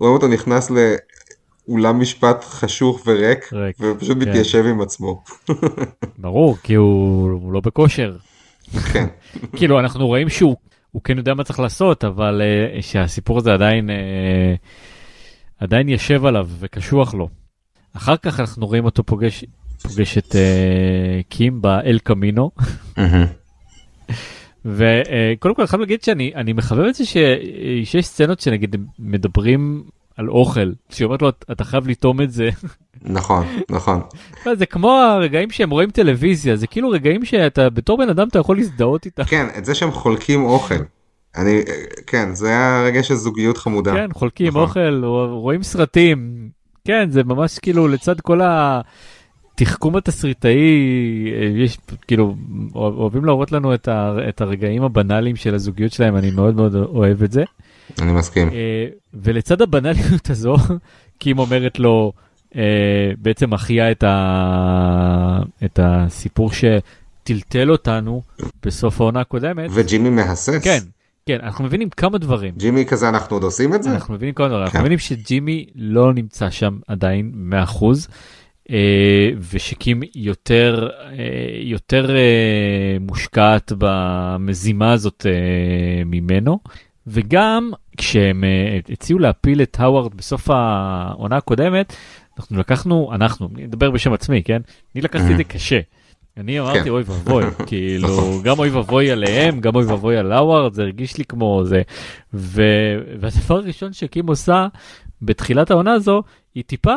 רואים 0.00 0.14
אותו 0.14 0.28
נכנס 0.28 0.70
לאולם 0.70 2.00
משפט 2.00 2.44
חשוך 2.44 3.02
וריק 3.06 3.52
ריק, 3.52 3.76
ופשוט 3.80 4.18
כן. 4.22 4.28
מתיישב 4.28 4.64
עם 4.66 4.80
עצמו. 4.80 5.22
ברור, 6.18 6.56
כי 6.62 6.74
הוא 6.74 7.30
הוא 7.30 7.52
לא 7.52 7.60
בכושר. 7.60 8.16
כן. 8.92 9.06
כאילו, 9.56 9.80
אנחנו 9.80 10.06
רואים 10.06 10.28
שהוא 10.28 10.56
הוא 10.90 11.02
כן 11.02 11.18
יודע 11.18 11.34
מה 11.34 11.44
צריך 11.44 11.60
לעשות, 11.60 12.04
אבל 12.04 12.42
uh, 12.78 12.82
שהסיפור 12.82 13.38
הזה 13.38 13.52
עדיין, 13.52 13.90
uh, 13.90 13.92
עדיין 15.58 15.88
יושב 15.88 16.26
עליו 16.26 16.48
וקשוח 16.58 17.14
לו. 17.14 17.28
אחר 17.96 18.16
כך 18.16 18.40
אנחנו 18.40 18.66
רואים 18.66 18.84
אותו 18.84 19.04
פוגש, 19.04 19.44
פוגש 19.82 20.18
את 20.18 20.32
uh, 20.32 20.36
קים 21.28 21.62
באל 21.62 21.98
קמינו, 22.02 22.50
וקודם 24.64 25.54
כל 25.54 25.62
אני 25.62 25.66
חייב 25.68 25.80
להגיד 25.80 26.02
שאני 26.02 26.32
אני 26.34 26.52
מחבב 26.52 26.84
את 26.84 26.94
זה 26.94 27.06
ש, 27.06 27.16
שיש 27.84 28.06
סצנות 28.06 28.40
שנגיד 28.40 28.76
מדברים 28.98 29.82
על 30.16 30.28
אוכל, 30.28 30.72
שהיא 30.90 31.04
אומרת 31.04 31.22
לו 31.22 31.28
אתה 31.28 31.64
חייב 31.64 31.88
לטעום 31.88 32.20
את 32.20 32.30
זה. 32.30 32.50
נכון 33.02 33.46
נכון 33.70 34.00
זה 34.58 34.66
כמו 34.66 34.90
הרגעים 34.90 35.50
שהם 35.50 35.70
רואים 35.70 35.90
טלוויזיה, 35.90 36.56
זה 36.56 36.66
כאילו 36.66 36.90
רגעים 36.90 37.24
שאתה 37.24 37.70
בתור 37.70 37.98
בן 37.98 38.08
אדם 38.08 38.28
אתה 38.28 38.38
יכול 38.38 38.56
להזדהות 38.56 39.06
איתם. 39.06 39.24
כן 39.24 39.46
את 39.58 39.64
זה 39.64 39.74
שהם 39.74 39.90
חולקים 39.90 40.44
אוכל. 40.44 40.74
אני 41.36 41.62
כן 42.06 42.34
זה 42.34 42.48
היה 42.48 42.82
רגע 42.86 43.02
של 43.02 43.14
זוגיות 43.14 43.58
חמודה. 43.58 43.92
כן, 43.92 44.12
חולקים 44.12 44.48
נכון. 44.48 44.62
אוכל, 44.62 45.04
רואים 45.30 45.62
סרטים. 45.62 46.48
כן, 46.84 47.10
זה 47.10 47.24
ממש 47.24 47.58
כאילו 47.58 47.88
לצד 47.88 48.20
כל 48.20 48.40
התחכום 49.60 49.96
התסריטאי, 49.96 50.52
אה, 51.32 51.62
יש 51.62 51.78
כאילו, 52.06 52.34
אוהב- 52.74 52.94
אוהבים 52.94 53.24
להראות 53.24 53.52
לנו 53.52 53.74
את, 53.74 53.88
ה, 53.88 54.16
את 54.28 54.40
הרגעים 54.40 54.82
הבנאליים 54.82 55.36
של 55.36 55.54
הזוגיות 55.54 55.92
שלהם, 55.92 56.16
אני 56.16 56.30
מאוד 56.30 56.54
מאוד 56.56 56.74
אוהב 56.74 57.22
את 57.22 57.32
זה. 57.32 57.44
אני 58.02 58.12
מסכים. 58.12 58.48
אה, 58.48 58.86
ולצד 59.14 59.62
הבנאליות 59.62 60.30
הזו, 60.30 60.56
קים 61.18 61.38
אומרת 61.38 61.78
לו, 61.78 62.12
אה, 62.56 62.62
בעצם 63.18 63.50
מחיה 63.50 63.90
את, 63.90 64.02
ה, 64.02 65.38
את 65.64 65.78
הסיפור 65.82 66.50
שטלטל 66.52 67.70
אותנו 67.70 68.22
בסוף 68.66 69.00
העונה 69.00 69.20
הקודמת. 69.20 69.70
וג'ימי 69.74 70.10
מהסס. 70.10 70.64
כן, 70.64 70.78
כן, 71.26 71.38
אנחנו 71.42 71.64
מבינים 71.64 71.90
כמה 71.90 72.18
דברים. 72.18 72.54
ג'ימי 72.56 72.86
כזה 72.86 73.08
אנחנו 73.08 73.36
עוד 73.36 73.42
עושים 73.42 73.74
את 73.74 73.82
זה? 73.82 73.90
אנחנו 73.90 74.14
מבינים 74.14 74.34
כל 74.34 74.48
דבר, 74.48 74.62
אנחנו 74.62 74.72
כן. 74.72 74.80
מבינים 74.80 74.98
שג'ימי 74.98 75.66
לא 75.74 76.14
נמצא 76.14 76.50
שם 76.50 76.78
עדיין 76.88 77.32
100%, 77.52 77.54
אה, 77.84 77.90
ושקים 79.52 80.00
יותר, 80.14 80.88
אה, 81.02 81.14
יותר 81.62 82.16
אה, 82.16 82.96
מושקעת 83.00 83.72
במזימה 83.78 84.92
הזאת 84.92 85.26
אה, 85.26 86.04
ממנו, 86.06 86.58
וגם 87.06 87.70
כשהם 87.96 88.44
אה, 88.44 88.78
הציעו 88.92 89.18
להפיל 89.18 89.62
את 89.62 89.76
האווארד 89.80 90.14
בסוף 90.14 90.50
העונה 90.50 91.36
הקודמת, 91.36 91.96
אנחנו 92.38 92.58
לקחנו, 92.58 93.10
אנחנו, 93.14 93.48
אני 93.54 93.64
אדבר 93.64 93.90
בשם 93.90 94.12
עצמי, 94.12 94.42
כן? 94.42 94.62
אני 94.94 95.02
לקחתי 95.02 95.32
את 95.32 95.36
זה 95.36 95.44
קשה. 95.44 95.80
אני 96.36 96.60
אמרתי 96.60 96.82
כן. 96.84 96.88
אוי 96.88 97.02
ואבוי, 97.06 97.44
כאילו 97.66 98.08
נכון. 98.08 98.42
גם 98.42 98.58
אוי 98.58 98.70
ואבוי 98.70 99.10
עליהם, 99.10 99.60
גם 99.60 99.74
אוי 99.74 99.84
ואבוי 99.84 100.16
על 100.16 100.32
האווארד, 100.32 100.72
זה 100.72 100.82
הרגיש 100.82 101.18
לי 101.18 101.24
כמו 101.24 101.62
זה. 101.64 101.82
והדבר 102.32 103.56
הראשון 103.56 103.92
שקים 103.92 104.26
עושה 104.26 104.68
בתחילת 105.22 105.70
העונה 105.70 105.92
הזו, 105.92 106.22
היא 106.54 106.64
טיפה 106.64 106.94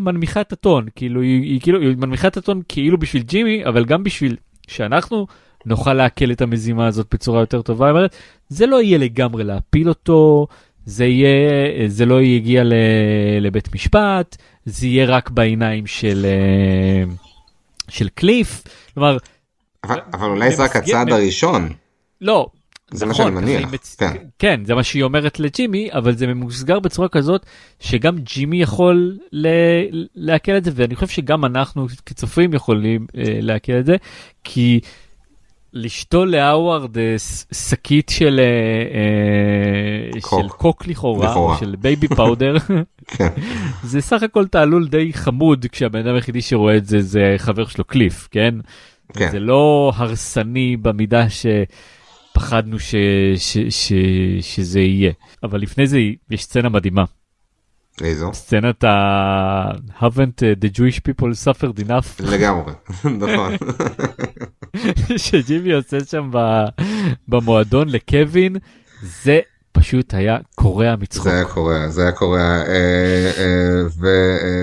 מנמיכה 0.00 0.40
את 0.40 0.52
הטון, 0.52 0.86
כאילו 0.96 1.20
היא, 1.20 1.42
היא 1.42 1.60
כאילו 1.60 1.80
היא 1.80 1.96
מנמיכה 1.96 2.28
את 2.28 2.36
הטון 2.36 2.62
כאילו 2.68 2.98
בשביל 2.98 3.22
ג'ימי, 3.22 3.64
אבל 3.66 3.84
גם 3.84 4.04
בשביל 4.04 4.36
שאנחנו 4.68 5.26
נוכל 5.66 5.94
לעכל 5.94 6.32
את 6.32 6.40
המזימה 6.40 6.86
הזאת 6.86 7.06
בצורה 7.14 7.40
יותר 7.40 7.62
טובה. 7.62 7.86
היא 7.86 7.90
אומרת, 7.90 8.16
זה 8.48 8.66
לא 8.66 8.82
יהיה 8.82 8.98
לגמרי 8.98 9.44
להפיל 9.44 9.88
אותו, 9.88 10.46
זה 10.84 11.04
יהיה, 11.04 11.88
זה 11.88 12.06
לא 12.06 12.22
יגיע. 12.22 12.62
לבית 13.40 13.74
משפט, 13.74 14.36
זה 14.64 14.86
יהיה 14.86 15.06
רק 15.06 15.30
בעיניים 15.30 15.86
של, 15.86 16.26
אה, 16.26 17.04
של 17.90 18.08
קליף. 18.08 18.64
כלומר, 18.94 19.16
אבל 19.84 20.00
אבל 20.12 20.26
אולי 20.28 20.50
זה 20.56 20.62
רק 20.64 20.76
הצעד 20.76 21.12
הראשון. 21.12 21.68
לא, 22.20 22.46
זה 22.90 23.06
מה 23.06 23.14
שאני 23.14 23.30
נכון, 23.30 23.44
מניח, 23.44 23.72
מצ- 23.72 23.96
כן. 23.96 24.12
כן, 24.38 24.60
זה 24.64 24.74
מה 24.74 24.82
שהיא 24.82 25.02
אומרת 25.02 25.40
לג'ימי, 25.40 25.88
אבל 25.92 26.16
זה 26.16 26.26
ממוסגר 26.26 26.80
בצורה 26.80 27.08
כזאת 27.08 27.46
שגם 27.80 28.18
ג'ימי 28.18 28.62
יכול 28.62 29.18
ל- 29.32 29.46
לעכל 30.14 30.56
את 30.56 30.64
זה, 30.64 30.70
ואני 30.74 30.94
חושב 30.94 31.08
שגם 31.08 31.44
אנחנו 31.44 31.86
כצופים 32.06 32.54
יכולים 32.54 33.06
אה, 33.16 33.22
לעכל 33.40 33.72
את 33.72 33.86
זה, 33.86 33.96
כי 34.44 34.80
לשתול 35.72 36.30
להאווארד 36.30 36.98
אה, 36.98 37.14
שקית 37.52 38.08
של, 38.08 38.40
אה, 38.40 40.14
אה, 40.14 40.20
קוק. 40.20 40.42
של 40.42 40.48
קוק 40.48 40.86
לכאורה, 40.86 41.30
לכאורה. 41.30 41.54
או 41.54 41.58
של 41.58 41.76
baby 41.80 42.08
powder, 42.08 42.56
כן. 43.16 43.28
זה 43.82 44.00
סך 44.00 44.22
הכל 44.22 44.46
תעלול 44.46 44.88
די 44.88 45.12
חמוד 45.12 45.66
כשהבן 45.72 45.98
אדם 46.06 46.14
היחידי 46.14 46.42
שרואה 46.42 46.76
את 46.76 46.86
זה 46.86 47.02
זה 47.02 47.34
חבר 47.38 47.66
שלו 47.66 47.84
קליף, 47.84 48.28
כן? 48.30 48.54
כן. 49.12 49.30
זה 49.30 49.40
לא 49.40 49.92
הרסני 49.96 50.76
במידה 50.76 51.26
שפחדנו 51.30 52.78
ש... 52.78 52.94
ש... 53.36 53.58
ש... 53.70 53.92
שזה 54.40 54.80
יהיה. 54.80 55.12
אבל 55.42 55.60
לפני 55.60 55.86
זה 55.86 55.98
יש 56.30 56.44
סצנה 56.44 56.68
מדהימה. 56.68 57.04
איזו? 58.00 58.30
סצנת 58.32 58.84
ה... 58.84 59.70
haven't 60.00 60.42
the 60.60 60.78
Jewish 60.78 61.00
people 61.08 61.32
suffered 61.44 61.86
enough 61.86 62.22
לגמרי, 62.22 62.72
נכון. 63.24 63.54
שג'ימי 65.16 65.72
עושה 65.72 66.04
שם 66.04 66.30
ב... 66.32 66.64
במועדון 67.28 67.88
לקווין, 67.88 68.56
זה 69.22 69.40
פשוט 69.72 70.14
היה 70.14 70.38
קורע 70.54 70.96
מצחוק. 70.96 71.24
זה 71.24 71.34
היה 71.34 71.44
קורע, 71.44 71.88
זה 71.88 72.02
היה 72.02 72.12
קורע, 72.12 72.40
אה, 72.40 73.30
אה, 73.38 73.82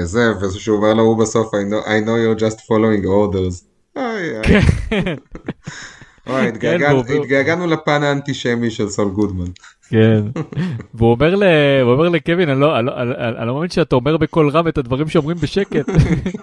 וזה, 0.04 0.32
וזה 0.42 0.60
שהוא 0.60 0.78
אומר 0.78 0.94
לו 0.94 1.04
הוא 1.04 1.18
בסוף, 1.18 1.54
I 1.54 1.72
know, 1.72 1.88
I 1.88 2.06
know 2.06 2.18
you're 2.18 2.40
just 2.40 2.60
following 2.60 3.06
orders. 3.06 3.64
אוי, 6.30 6.48
התגעגענו- 6.48 7.68
לפן 7.68 8.04
האנטישמי 8.04 8.72
של 8.72 8.90
סול 8.90 9.10
גודמן. 9.10 9.46
כן. 9.90 10.22
והוא 10.94 11.12
אומר, 11.12 11.36
ל... 11.36 11.44
הוא 11.84 11.92
אומר 11.94 12.10
לקווין, 12.10 12.50
אני 12.50 12.60
לא, 12.60 12.80
אני, 12.80 12.86
לא, 12.86 12.92
אני, 13.40 13.48
לא 13.48 13.54
מאמין 13.56 13.70
שאתה 13.70 13.96
אומר 13.96 14.18
בקול 14.18 14.50
רם 14.50 14.68
את 14.68 14.78
הדברים 14.78 15.08
שאומרים 15.08 15.38
בשקט. 15.38 15.90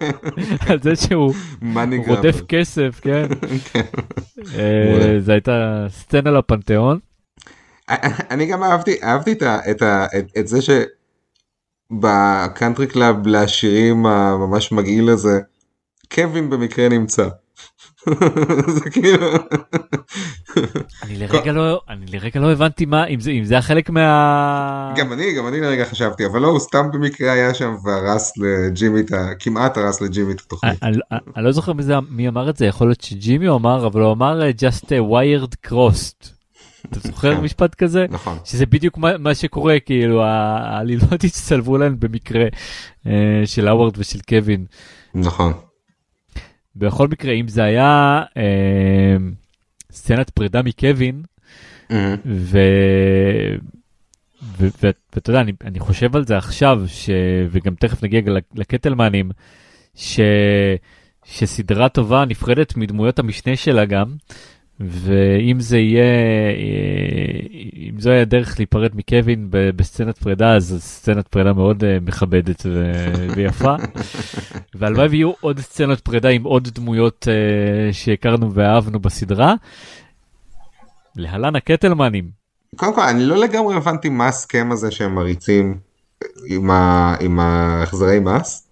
על 0.68 0.83
זה 0.83 0.97
שהוא 0.97 1.35
רודף. 2.07 2.40
כסף, 2.49 3.01
כן. 3.03 3.27
כן. 3.73 3.81
אה. 4.59 5.20
זו 5.20 5.33
הייתה 5.33 5.87
סצנה 5.88 6.31
לפנתיאון. 6.31 6.99
אני 8.31 8.47
גם 8.47 8.62
אהבתי, 8.62 9.03
אהבתי 9.03 9.33
את, 9.33 9.42
ה, 9.42 9.59
את, 9.70 9.83
ה, 9.83 10.07
את, 10.18 10.27
את 10.38 10.49
זה 10.49 10.59
שב 11.93 12.21
country 12.21 12.87
club 12.87 13.27
לעשירים 13.27 14.07
הממש 14.07 14.73
מגעיל 14.73 15.09
הזה, 15.09 15.40
קווין 16.14 16.51
במקרה 16.51 16.88
נמצא. 16.88 17.29
זה 18.75 18.90
כאילו, 18.90 19.27
אני 21.03 21.17
לרגע 21.17 21.53
לא, 21.53 21.81
אני 21.88 22.07
לרגע 22.07 22.40
לא 22.40 22.53
הבנתי 22.53 22.85
מה, 22.87 23.07
אם 23.07 23.21
זה, 23.21 23.31
אם 23.31 23.45
זה 23.45 23.55
היה 23.55 23.62
חלק 23.62 23.90
מה... 23.90 24.95
גם 24.97 25.12
אני, 25.12 25.33
גם 25.33 25.49
אני 25.49 25.61
לרגע 25.61 25.85
חשבתי, 25.85 26.27
אבל 26.27 26.40
לא, 26.40 26.49
הוא 26.49 26.59
סתם 26.59 26.90
במקרה 26.93 27.33
היה 27.33 27.55
שם 27.55 27.75
והרס 27.85 28.33
לג'ימי 28.37 29.01
את 29.01 29.12
ה... 29.12 29.35
כמעט 29.38 29.77
הרס 29.77 30.01
לג'ימי 30.01 30.33
את 30.33 30.40
התוכנית. 30.40 30.83
אני, 30.83 30.97
לא 31.37 31.53
זוכר 31.53 31.73
מי, 32.11 32.29
אמר 32.29 32.51
את 32.51 32.57
זה, 32.57 32.67
יכול 32.67 32.87
להיות 32.87 33.01
שג'ימי 33.01 33.49
אמר, 33.49 33.87
אבל 33.87 34.01
הוא 34.01 34.12
אמר 34.12 34.43
אה, 34.43 34.51
just 34.51 34.85
a 34.85 35.11
wire 35.12 35.71
crossed. 35.71 36.29
אתה 36.90 37.01
זוכר 37.01 37.35
כן. 37.37 37.40
משפט 37.40 37.75
כזה? 37.75 38.07
נכון. 38.11 38.38
שזה 38.45 38.67
בדיוק 38.67 38.99
מה, 38.99 39.19
מה 39.19 39.35
שקורה, 39.35 39.81
כאילו 39.81 40.23
העלילות 40.23 41.25
הצטלבו 41.25 41.79
להן 41.79 41.97
במקרה 41.99 42.45
אה, 43.07 43.43
של 43.45 43.69
האוורד 43.69 43.95
ושל 43.99 44.21
קווין. 44.29 44.64
נכון. 45.14 45.53
בכל 46.77 47.09
מקרה, 47.09 47.33
אם 47.33 47.49
זה 47.49 47.65
היה 47.65 48.23
אה, 48.37 49.17
סצנת 49.93 50.31
פרידה 50.31 50.63
מקווין, 50.63 51.23
Mhm. 51.91 51.95
ו... 52.27 52.59
ואתה 54.59 55.31
יודע, 55.31 55.41
אני, 55.41 55.53
אני 55.65 55.81
חושב 55.81 56.17
על 56.17 56.27
זה 56.27 56.37
עכשיו, 56.37 56.83
ש... 56.87 57.11
וגם 57.51 57.75
תכף 57.75 58.03
נגיע 58.03 58.21
לקטלמנים, 58.55 59.31
ש... 59.95 60.21
שסדרה 61.25 61.89
טובה 61.89 62.25
נפרדת 62.25 62.77
מדמויות 62.77 63.19
המשנה 63.19 63.57
שלה 63.57 63.85
גם, 63.85 64.15
ואם 64.81 65.61
זה 65.61 65.79
יהיה, 65.79 66.03
אה, 66.03 67.41
אם 67.77 68.01
זו 68.01 68.11
היה 68.11 68.25
דרך 68.25 68.59
להיפרד 68.59 68.91
מקווין 68.95 69.47
בסצנת 69.51 70.19
פרידה, 70.19 70.57
אז 70.57 70.65
זו 70.65 70.81
סצנת 70.81 71.29
פרידה 71.29 71.53
מאוד 71.53 71.85
אה, 71.85 71.99
מכבדת. 72.03 72.67
ויפה. 73.37 73.75
והלוואי 74.75 75.07
ויהיו 75.07 75.33
עוד 75.41 75.61
סצנות 75.61 76.01
פרידה 76.01 76.29
עם 76.29 76.45
עוד 76.45 76.69
דמויות 76.75 77.29
אה, 77.29 77.93
שהכרנו 77.93 78.55
ואהבנו 78.55 79.01
בסדרה. 79.01 79.55
להלן 81.17 81.57
הקטלמנים. 81.57 82.31
קודם 82.77 82.95
כל, 82.95 83.01
אני 83.01 83.25
לא 83.25 83.37
לגמרי 83.37 83.77
הבנתי 83.77 84.09
מה 84.09 84.29
הסכם 84.29 84.69
הזה 84.73 84.91
שהם 84.91 85.15
מריצים 85.15 85.79
עם 87.21 87.41
ההחזרי 87.41 88.21
מס. 88.21 88.63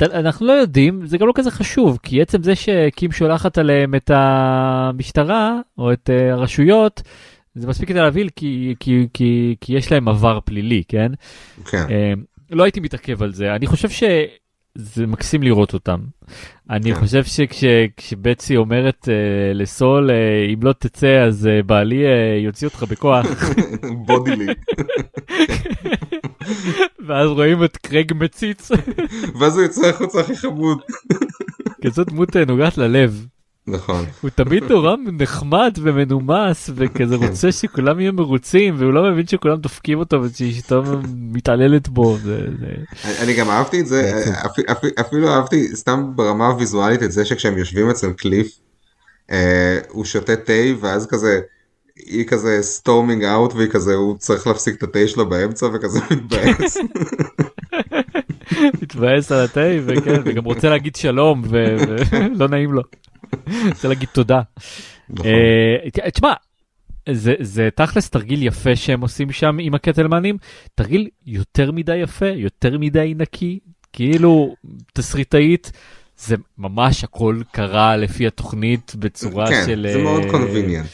אנחנו 0.00 0.46
לא 0.46 0.52
יודעים, 0.52 1.06
זה 1.06 1.18
גם 1.18 1.26
לא 1.26 1.32
כזה 1.34 1.50
חשוב, 1.50 1.98
כי 2.02 2.22
עצם 2.22 2.42
זה 2.42 2.54
שקים 2.54 3.12
שולחת 3.12 3.58
עליהם 3.58 3.94
את 3.94 4.10
המשטרה 4.14 5.60
או 5.78 5.92
את 5.92 6.10
אה, 6.10 6.32
הרשויות, 6.32 7.02
זה 7.54 7.66
מספיק 7.66 7.88
כדי 7.88 7.98
להבין 7.98 8.28
כי, 8.28 8.74
כי, 8.80 9.06
כי, 9.14 9.56
כי 9.60 9.72
יש 9.72 9.92
להם 9.92 10.08
עבר 10.08 10.38
פלילי, 10.44 10.82
כן? 10.88 11.12
כן. 11.70 11.84
אה, 11.90 12.12
לא 12.50 12.64
הייתי 12.64 12.80
מתעכב 12.80 13.22
על 13.22 13.32
זה, 13.32 13.54
אני 13.54 13.66
חושב 13.66 13.88
שזה 13.88 15.06
מקסים 15.06 15.42
לראות 15.42 15.74
אותם. 15.74 16.00
אני 16.70 16.94
כן. 16.94 17.00
חושב 17.00 17.24
שכשבצי 17.24 18.56
אומרת 18.56 19.08
אה, 19.08 19.54
לסול, 19.54 20.10
אה, 20.10 20.46
אם 20.54 20.62
לא 20.62 20.72
תצא 20.72 21.24
אז 21.26 21.46
אה, 21.46 21.62
בעלי 21.62 22.06
אה, 22.06 22.38
יוציא 22.44 22.68
אותך 22.68 22.82
בכוח, 22.82 23.26
בודילי. 24.06 24.46
ואז 27.06 27.28
רואים 27.28 27.64
את 27.64 27.76
קרג 27.76 28.12
מציץ, 28.14 28.70
ואז 29.40 29.56
הוא 29.56 29.62
יוצא 29.62 29.86
החוצה 29.86 30.20
הכי 30.20 30.36
חמוד. 30.36 30.78
כזאת 31.84 32.06
דמות 32.08 32.36
אה, 32.36 32.44
נוגעת 32.44 32.78
ללב. 32.78 33.26
נכון. 33.68 34.04
הוא 34.20 34.30
תמיד 34.34 34.64
נורא 34.64 34.94
נחמד 35.12 35.78
ומנומס 35.82 36.70
וכזה 36.74 37.18
כן. 37.18 37.26
רוצה 37.26 37.52
שכולם 37.52 38.00
יהיו 38.00 38.12
מרוצים 38.12 38.74
והוא 38.78 38.92
לא 38.92 39.10
מבין 39.12 39.26
שכולם 39.26 39.56
דופקים 39.56 39.98
אותו 39.98 40.22
ושאשתו 40.22 40.82
מתעללת 41.16 41.88
בו. 41.88 42.16
אני- 43.22 43.34
גם 43.34 43.50
אהבתי 43.50 43.80
את 43.80 43.86
זה, 43.86 44.22
אפילו 45.00 45.28
אהבתי 45.28 45.76
סתם 45.76 46.12
ברמה 46.14 46.46
הוויזואלית 46.46 47.02
את 47.02 47.12
זה 47.12 47.24
שכשהם 47.24 47.58
יושבים 47.58 47.90
אצל 47.90 48.12
קליף, 48.12 48.58
אה, 49.30 49.78
הוא 49.88 50.04
שותה 50.04 50.36
תה 50.36 50.52
ואז 50.80 51.06
כזה, 51.06 51.40
היא 51.96 52.26
כזה 52.26 52.58
storming 52.62 53.24
out 53.24 53.52
והיא 53.54 53.70
כזה, 53.70 53.94
הוא 53.94 54.16
צריך 54.18 54.46
להפסיק 54.46 54.74
את 54.74 54.82
התה 54.82 55.08
שלו 55.08 55.28
באמצע 55.28 55.66
וכזה 55.66 56.00
מתבאס. 56.10 56.76
מתבאס 58.82 59.32
על 59.32 59.44
התה 59.44 59.60
וכן 59.86 60.22
וגם 60.24 60.44
רוצה 60.44 60.68
להגיד 60.68 60.96
שלום 60.96 61.42
ולא 61.48 62.48
נעים 62.52 62.72
לו. 62.72 62.82
רוצה 63.66 63.88
להגיד 63.88 64.08
תודה. 64.12 64.40
נכון. 65.10 65.26
אה, 66.04 66.10
תשמע. 66.10 66.32
זה, 67.12 67.34
זה 67.40 67.68
תכלס 67.74 68.10
תרגיל 68.10 68.42
יפה 68.42 68.76
שהם 68.76 69.00
עושים 69.00 69.32
שם 69.32 69.56
עם 69.60 69.74
הקטלמנים, 69.74 70.36
תרגיל 70.74 71.08
יותר 71.26 71.72
מדי 71.72 71.96
יפה, 71.96 72.26
יותר 72.26 72.78
מדי 72.78 73.14
נקי, 73.16 73.58
כאילו 73.92 74.54
תסריטאית, 74.92 75.72
זה 76.18 76.36
ממש 76.58 77.04
הכל 77.04 77.40
קרה 77.52 77.96
לפי 77.96 78.26
התוכנית 78.26 78.92
בצורה 78.98 79.48
כן, 79.48 79.62
של... 79.66 79.86
זה 79.92 80.02
מאוד 80.02 80.22
אה, 80.22 80.30
קונביניאנט. 80.30 80.86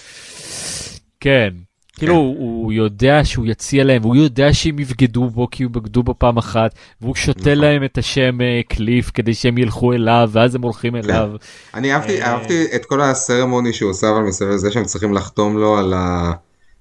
כן. 1.23 1.51
כאילו 1.99 2.15
הוא, 2.15 2.37
הוא 2.39 2.73
יודע 2.73 3.25
שהוא 3.25 3.47
יציע 3.47 3.85
להם, 3.85 4.03
הוא 4.03 4.17
יודע 4.17 4.53
שהם 4.53 4.79
יבגדו 4.79 5.31
בו 5.31 5.49
כי 5.51 5.63
הוא 5.63 5.73
בגדו 5.73 6.03
בו 6.03 6.15
פעם 6.19 6.37
אחת, 6.37 6.75
והוא 7.01 7.15
שותה 7.15 7.41
נכון. 7.41 7.53
להם 7.53 7.85
את 7.85 7.99
השם 7.99 8.41
אה, 8.41 8.61
קליף 8.69 9.11
כדי 9.15 9.35
שהם 9.35 9.59
ילכו 9.59 9.93
אליו, 9.93 10.31
ואז 10.33 10.55
הם 10.55 10.63
הולכים 10.63 10.97
אליו. 10.97 11.31
אני 11.75 11.93
אהבתי, 11.93 12.23
אה, 12.23 12.33
אהבתי 12.33 12.67
את 12.75 12.85
כל 12.85 13.01
הסרמוני 13.01 13.73
שהוא 13.73 13.91
עושה 13.91 14.11
אבל 14.11 14.21
מסביב 14.21 14.51
לזה 14.51 14.71
שהם 14.71 14.85
צריכים 14.85 15.15
לחתום 15.15 15.59
לו 15.59 15.79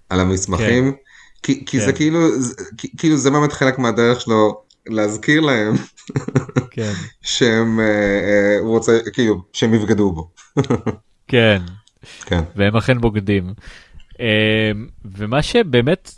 על, 0.09 0.19
המסמכים, 0.19 0.93
כי, 1.43 1.65
כי 1.65 1.79
זה 1.79 1.91
כן. 1.91 1.97
כאילו, 1.97 2.41
זה, 2.41 2.53
כאילו 2.97 3.17
זה 3.17 3.31
באמת 3.31 3.53
חלק 3.53 3.79
מהדרך 3.79 4.21
שלו 4.21 4.61
להזכיר 4.87 5.41
להם 5.41 5.73
כן. 6.71 6.93
שהם, 7.21 7.79
אה, 7.79 8.57
הוא 8.59 8.69
רוצה, 8.69 8.99
כאילו, 9.13 9.41
שהם 9.53 9.73
יבגדו 9.73 10.11
בו. 10.11 10.29
כן. 11.27 11.61
כן. 12.25 12.41
והם 12.55 12.75
אכן 12.75 13.01
בוגדים. 13.01 13.53
אמ, 14.21 14.87
ומה 15.05 15.41
שבאמת 15.41 16.11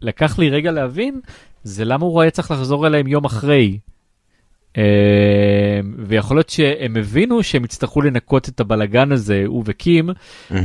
לקח 0.00 0.38
לי 0.38 0.50
רגע 0.50 0.70
להבין, 0.70 1.20
זה 1.64 1.84
למה 1.84 2.04
הוא 2.06 2.20
היה 2.20 2.30
צריך 2.30 2.50
לחזור 2.50 2.86
אליהם 2.86 3.06
יום 3.06 3.24
אחרי. 3.24 3.78
אמ, 4.76 4.82
ויכול 5.98 6.36
להיות 6.36 6.48
שהם 6.48 6.96
הבינו 6.96 7.42
שהם 7.42 7.64
יצטרכו 7.64 8.02
לנקות 8.02 8.48
את 8.48 8.60
הבלגן 8.60 9.12
הזה, 9.12 9.42
הוא 9.46 9.62
וקים. 9.66 10.10
אמ, 10.50 10.58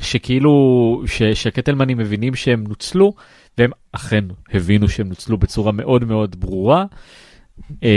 שכאילו, 0.00 0.52
ש- 1.06 1.22
שהקטלמנים 1.22 1.98
מבינים 1.98 2.34
שהם 2.34 2.64
נוצלו, 2.68 3.14
והם 3.58 3.70
אכן 3.92 4.24
הבינו 4.52 4.88
שהם 4.88 5.08
נוצלו 5.08 5.38
בצורה 5.38 5.72
מאוד 5.72 6.04
מאוד 6.04 6.36
ברורה. 6.40 6.84
אמ, 7.82 7.88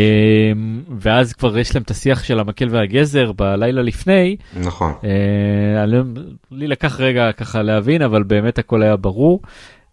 ואז 1.00 1.34
כבר 1.34 1.58
יש 1.58 1.76
להם 1.76 1.84
את 1.84 1.92
השיח 1.92 2.24
של 2.24 2.40
המקל 2.40 2.68
והגזר 2.72 3.32
בלילה 3.32 3.82
לפני. 3.82 4.36
נכון. 4.64 4.94
אה, 5.04 5.86
לא- 5.86 6.04
לי 6.52 6.68
לקח 6.68 7.00
רגע 7.00 7.32
ככה 7.32 7.62
להבין, 7.62 8.02
אבל 8.02 8.24
באמת 8.24 8.60
הכל 8.60 8.84
היה 8.84 8.96
ברור. 8.96 9.42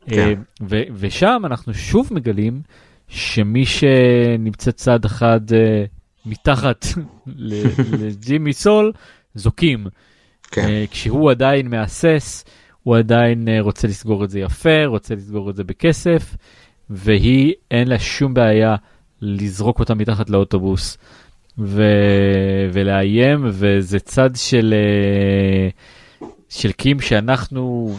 כן. 0.07 0.18
אה, 0.18 0.33
ו- 0.68 0.83
ושם 0.94 1.42
אנחנו 1.44 1.75
שוב 1.75 2.09
מגלים 2.12 2.61
שמי 3.09 3.64
שנמצא 3.66 4.70
צד 4.70 5.05
אחד 5.05 5.40
אה, 5.53 5.85
מתחת 6.27 6.87
לג'ימי 7.37 8.53
סול 8.53 8.92
זוקים. 9.35 9.87
כן. 10.51 10.68
כשהוא 10.90 11.31
עדיין 11.31 11.68
מהסס, 11.70 12.44
הוא 12.83 12.96
עדיין 12.96 13.48
רוצה 13.61 13.88
לסגור 13.88 14.25
את 14.25 14.31
זה 14.31 14.40
יפה, 14.40 14.87
רוצה 14.87 15.14
לסגור 15.14 15.51
את 15.51 15.57
זה 15.57 15.64
בכסף, 15.64 16.37
והיא 16.90 17.53
אין 17.70 17.88
לה 17.88 17.98
שום 17.98 18.35
בעיה 18.35 18.75
לזרוק 19.23 19.81
אותה 19.81 19.95
מתחת 19.95 20.31
לאוטובוס 20.31 20.99
ו... 21.59 21.83
ולאיים, 22.73 23.45
וזה 23.45 23.99
צד 23.99 24.31
של, 24.35 24.75
אה, 24.77 25.69
של 26.49 26.73
קים 26.73 27.01
שאנחנו 27.01 27.95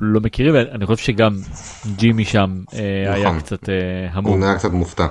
לא 0.00 0.20
מכירים, 0.20 0.54
אני 0.56 0.86
חושב 0.86 1.04
שגם 1.04 1.36
ג'ימי 1.96 2.24
שם 2.24 2.62
אה, 2.74 3.14
היה 3.14 3.26
נכון. 3.26 3.40
קצת 3.40 3.68
אה, 3.68 3.74
הוא 3.74 4.10
המום. 4.12 4.40
נראה 4.40 4.54
קצת 4.54 4.72
מופתע. 4.72 5.06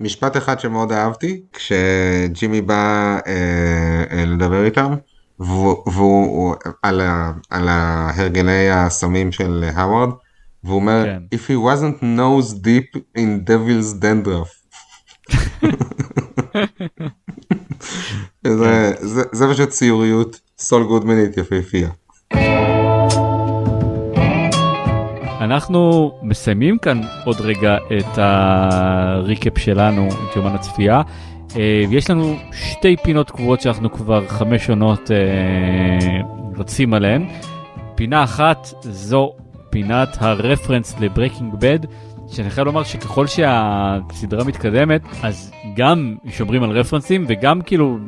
משפט 0.00 0.36
אחד 0.36 0.60
שמאוד 0.60 0.92
אהבתי 0.92 1.42
כשג'ימי 1.52 2.60
בא 2.60 3.18
אה, 3.26 4.24
לדבר 4.26 4.64
איתם 4.64 4.94
והוא, 5.38 5.82
והוא 5.86 6.26
הוא, 6.26 6.54
על, 6.82 7.00
ה, 7.00 7.32
על 7.50 7.68
ההרגלי 7.68 8.70
הסמים 8.70 9.32
של 9.32 9.64
האווארד 9.74 10.10
והוא 10.64 10.76
אומר 10.76 11.04
כן. 11.04 11.22
if 11.34 11.48
he 11.48 11.54
wasn't 11.54 12.02
nose 12.02 12.54
deep 12.54 13.00
in 13.18 13.50
devil's 13.50 14.02
dandruff. 14.02 14.61
זה, 18.46 18.92
זה, 19.00 19.22
זה 19.32 19.48
פשוט 19.52 19.68
ציוריות 19.68 20.40
סול 20.58 20.84
גודמנית 20.84 21.36
יפהפייה. 21.36 21.88
אנחנו 25.40 26.12
מסיימים 26.22 26.78
כאן 26.78 27.00
עוד 27.24 27.40
רגע 27.40 27.76
את 27.98 28.18
ה 28.18 28.41
recap 28.41 29.58
שלנו, 29.58 30.08
את 30.08 30.36
יומן 30.36 30.54
הצפייה. 30.54 31.02
אה, 31.56 31.84
יש 31.90 32.10
לנו 32.10 32.36
שתי 32.52 32.96
פינות 33.02 33.30
קבועות 33.30 33.60
שאנחנו 33.60 33.92
כבר 33.92 34.28
חמש 34.28 34.70
עונות 34.70 35.10
אה, 35.10 36.20
רצים 36.56 36.94
עליהן. 36.94 37.28
פינה 37.94 38.24
אחת 38.24 38.68
זו 38.80 39.32
פינת 39.70 40.08
הרפרנס 40.20 41.00
ל 41.00 41.06
Breaking 41.06 41.54
Bad, 41.58 41.78
שאני 42.32 42.50
חייב 42.50 42.66
לומר 42.66 42.82
שככל 42.82 43.26
שהסדרה 43.26 44.44
מתקדמת, 44.44 45.02
אז 45.22 45.52
גם 45.76 46.16
שומרים 46.30 46.62
על 46.62 46.70
רפרנסים 46.70 47.24
וגם 47.28 47.62
כאילו 47.62 47.98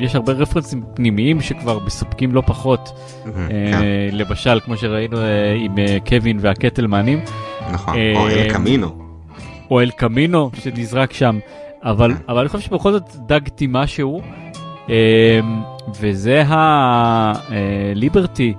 יש 0.00 0.14
הרבה 0.14 0.32
רפרנסים 0.32 0.82
פנימיים 0.94 1.40
שכבר 1.40 1.78
מספקים 1.86 2.34
לא 2.34 2.42
פחות. 2.46 2.92
כן, 3.24 3.30
אה, 3.50 4.08
למשל, 4.12 4.60
כמו 4.60 4.76
שראינו 4.76 5.18
אה, 5.18 5.54
עם 5.54 5.78
אה, 5.78 5.96
קווין 6.08 6.38
והקטלמנים, 6.40 7.20
נכון, 7.72 7.94
או 8.16 8.28
אל 8.28 8.52
קמינו. 8.52 8.98
או 9.70 9.80
אל 9.80 9.90
קמינו 9.90 10.50
שנזרק 10.54 11.12
שם, 11.12 11.38
אבל, 11.82 12.12
אבל 12.28 12.38
אני 12.38 12.48
חושב 12.48 12.64
שבכל 12.64 12.92
זאת 12.92 13.16
דגתי 13.26 13.66
משהו, 13.70 14.20
וזה 16.00 16.42
הליברטי, 16.46 18.54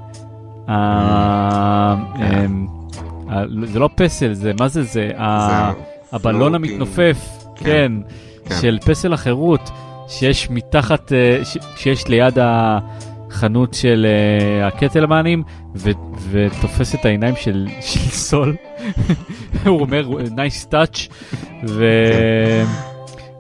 זה 3.64 3.80
לא 3.80 3.90
פסל, 3.96 4.34
זה 4.34 4.52
מה 4.60 4.68
זה 4.68 4.84
זה, 4.84 5.12
ה- 5.18 5.72
הבלון. 6.12 6.56
המתנופף, 6.56 7.18
כן, 7.56 7.66
כן, 7.66 7.92
כן. 8.50 8.56
של 8.62 8.78
פסל 8.86 9.14
החירות, 9.14 9.70
שיש 10.08 10.50
מתחת, 10.50 11.12
אה, 11.14 11.42
שיש 11.76 12.08
ליד 12.08 12.38
החנות 12.42 13.74
של 13.74 14.06
אה, 14.10 14.68
הקטלמנים, 14.68 15.44
ו- 15.76 15.90
ותופס 16.32 16.96
את 16.96 17.06
העיניים 17.06 17.36
של, 17.36 17.68
של 17.82 18.00
סול. 18.00 18.56
הוא 19.66 19.82
אומר, 19.82 20.10
nice 20.36 20.74
touch, 20.74 21.10
ו... 21.68 21.86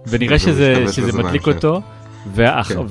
ונראה 0.07 0.39
שזה, 0.39 0.83
שזה 0.91 1.23
מדליק. 1.23 1.47
אותו. 1.47 1.81
כן. 1.81 1.87
ואחר 2.35 2.83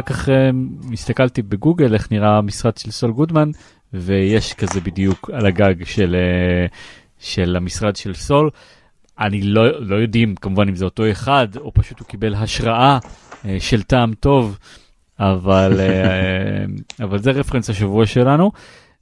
כך 0.00 0.28
אה, 0.28 0.50
הסתכלתי 0.92 1.42
בגוגל 1.42 1.94
איך 1.94 2.12
נראה 2.12 2.38
המשרד 2.38 2.76
של 2.76 2.90
סול 2.90 3.12
גודמן 3.12 3.50
ויש 3.92 4.54
כזה 4.54 4.80
בדיוק 4.80 5.30
על 5.32 5.46
הגג 5.46 5.84
של, 5.84 6.16
אה, 6.18 6.66
של 7.18 7.56
המשרד 7.56 7.96
של 7.96 8.14
סול. 8.14 8.50
אני 9.20 9.42
לא, 9.42 9.80
לא 9.80 9.96
יודעים 9.96 10.34
כמובן 10.34 10.68
אם 10.68 10.74
זה 10.74 10.84
אותו 10.84 11.10
אחד 11.10 11.48
או 11.56 11.72
פשוט 11.74 12.00
הוא 12.00 12.08
קיבל 12.08 12.34
השראה 12.34 12.98
אה, 13.44 13.56
של 13.60 13.82
טעם 13.82 14.14
טוב 14.14 14.58
אבל, 15.20 15.80
אה, 15.80 16.64
אבל 17.04 17.18
זה 17.18 17.30
רפרנס 17.30 17.70
השבוע 17.70 18.06
שלנו. 18.06 18.52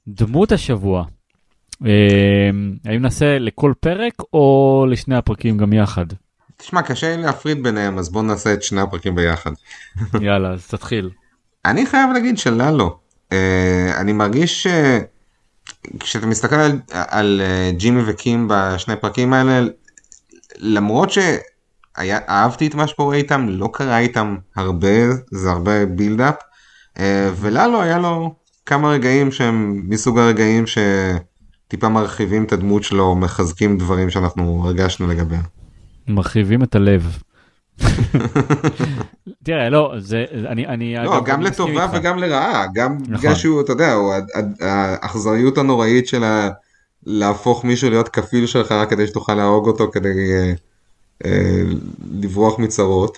דמות 0.07 0.51
השבוע. 0.51 1.05
האם 2.85 3.01
נעשה 3.01 3.39
לכל 3.39 3.73
פרק 3.79 4.13
או 4.33 4.85
לשני 4.89 5.15
הפרקים 5.15 5.57
גם 5.57 5.73
יחד? 5.73 6.05
תשמע 6.57 6.81
קשה 6.81 7.15
לי 7.15 7.23
להפריד 7.23 7.63
ביניהם 7.63 7.97
אז 7.97 8.09
בוא 8.09 8.23
נעשה 8.23 8.53
את 8.53 8.63
שני 8.63 8.81
הפרקים 8.81 9.15
ביחד. 9.15 9.51
יאללה 10.21 10.49
אז 10.49 10.67
תתחיל. 10.67 11.09
אני 11.65 11.85
חייב 11.85 12.09
להגיד 12.13 12.37
שללו. 12.37 12.99
אני 13.97 14.13
מרגיש 14.13 14.67
שכשאתה 15.97 16.25
מסתכל 16.25 16.55
על, 16.55 16.79
על 16.91 17.41
אה, 17.43 17.71
ג'ימי 17.77 18.01
וקים 18.05 18.47
בשני 18.49 18.93
הפרקים 18.93 19.33
האלה, 19.33 19.67
למרות 20.57 21.09
שאהבתי 21.11 22.67
את 22.67 22.75
מה 22.75 22.87
שקורה 22.87 23.15
איתם, 23.15 23.45
לא 23.49 23.69
קרה 23.73 23.99
איתם 23.99 24.35
הרבה, 24.55 24.89
זה 25.31 25.51
הרבה 25.51 25.85
בילדאפ, 25.85 26.35
וללו 27.35 27.81
היה 27.81 27.99
לו 27.99 28.35
כמה 28.65 28.89
רגעים 28.89 29.31
שהם 29.31 29.83
מסוג 29.87 30.19
הרגעים 30.19 30.63
שטיפה 30.67 31.89
מרחיבים 31.89 32.43
את 32.43 32.51
הדמות 32.51 32.83
שלו, 32.83 33.15
מחזקים 33.15 33.77
דברים 33.77 34.09
שאנחנו 34.09 34.61
הרגשנו 34.65 35.07
לגביה. 35.07 35.41
מרחיבים 36.07 36.63
את 36.63 36.75
הלב. 36.75 37.17
תראה 39.43 39.69
לא 39.69 39.93
זה 39.97 40.25
אני 40.47 40.67
אני 40.67 40.95
לא, 40.95 41.17
אגב, 41.17 41.25
גם 41.25 41.41
לטובה. 41.41 41.87
וגם 41.93 42.17
לרעה, 42.19 42.65
גם 42.73 42.97
נכון. 43.01 43.15
בגלל 43.17 43.35
שהוא, 43.35 43.61
אתה 43.61 43.71
יודע, 43.71 43.93
הוא- 43.93 44.13
האכזריות 44.61 45.57
הנוראית 45.57 46.07
של 46.07 46.23
ה- 46.23 46.49
להפוך 47.05 47.65
מישהו 47.65 47.89
להיות 47.89 48.09
כפיל 48.09 48.45
שלך 48.45 48.71
רק 48.71 48.89
כדי 48.89 49.07
שתוכל 49.07 49.33
להרוג 49.33 49.67
אותו 49.67 49.89
כדי 49.91 50.09
אה, 50.31 50.53
אה, 51.25 51.61
לברוח 52.21 52.59
מצרות. 52.59 53.17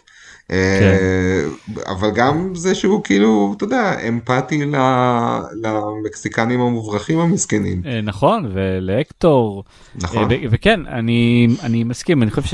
אה, 0.51 0.79
כן. 0.79 1.81
אבל 1.91 2.11
גם 2.11 2.55
זה 2.55 2.75
שהוא 2.75 3.03
כאילו, 3.03 3.53
אתה 3.57 3.63
יודע, 3.63 3.99
אמפתי 4.07 4.65
ל- 4.65 4.75
למקסיקנים 5.63 6.61
המוברחים 6.61 7.19
המסכנים. 7.19 7.81
אה, 7.85 8.01
נכון 8.01 8.51
ולהקטור 8.53 9.63
נכון. 9.95 10.31
אה, 10.31 10.37
וכן 10.51 10.79
אני 10.87 11.47
אני 11.63 11.83
מסכים 11.83 12.23
אני 12.23 12.31
חושב 12.31 12.47
ש... 12.47 12.53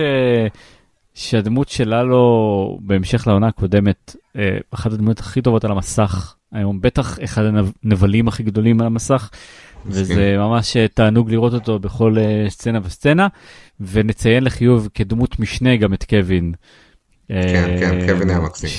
שהדמות 1.15 1.69
שלנו 1.69 2.80
בהמשך 2.82 3.28
לעונה 3.28 3.47
הקודמת 3.47 4.15
אה, 4.36 4.58
אחת 4.71 4.91
הדמויות 4.91 5.19
הכי 5.19 5.41
טובות 5.41 5.65
על 5.65 5.71
המסך 5.71 6.36
היום 6.51 6.82
בטח 6.82 7.17
אחד 7.23 7.43
הנבלים 7.84 8.28
הכי 8.28 8.43
גדולים 8.43 8.82
על 8.82 8.88
המסך. 8.88 9.30
וזה 9.86 10.36
ממש 10.38 10.78
אה, 10.78 10.88
תענוג 10.88 11.32
לראות 11.32 11.54
אותו 11.54 11.80
בכל 11.80 12.15
אה, 12.17 12.45
סצנה 12.49 12.80
וסצנה 12.84 13.28
ונציין 13.80 14.43
לחיוב 14.43 14.89
כדמות 14.93 15.39
משנה 15.39 15.75
גם 15.75 15.93
את 15.93 16.04
קווין. 16.04 16.54
כן, 17.28 17.78
כן, 17.80 18.08
קווין 18.08 18.30
היה 18.30 18.39
מקסים. 18.39 18.69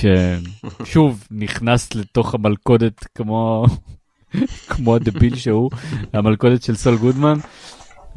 ששוב 0.83 1.27
נכנס 1.31 1.95
לתוך 1.95 2.33
המלכודת 2.35 3.05
כמו 3.15 3.65
כמו 4.69 4.95
הדביל 4.95 5.35
שהוא 5.35 5.71
המלכודת 6.13 6.63
של 6.63 6.75
סול 6.75 6.97
גודמן. 6.97 7.39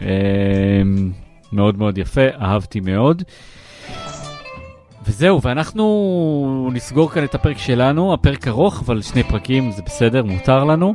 אה, 0.00 0.82
מאוד 1.52 1.78
מאוד 1.78 1.98
יפה 1.98 2.26
אהבתי 2.40 2.80
מאוד. 2.80 3.22
וזהו 5.10 5.42
ואנחנו 5.42 6.70
נסגור 6.72 7.10
כאן 7.10 7.24
את 7.24 7.34
הפרק 7.34 7.58
שלנו 7.58 8.14
הפרק 8.14 8.48
ארוך 8.48 8.82
אבל 8.86 9.02
שני 9.02 9.22
פרקים 9.22 9.70
זה 9.70 9.82
בסדר 9.86 10.24
מותר 10.24 10.64
לנו. 10.64 10.94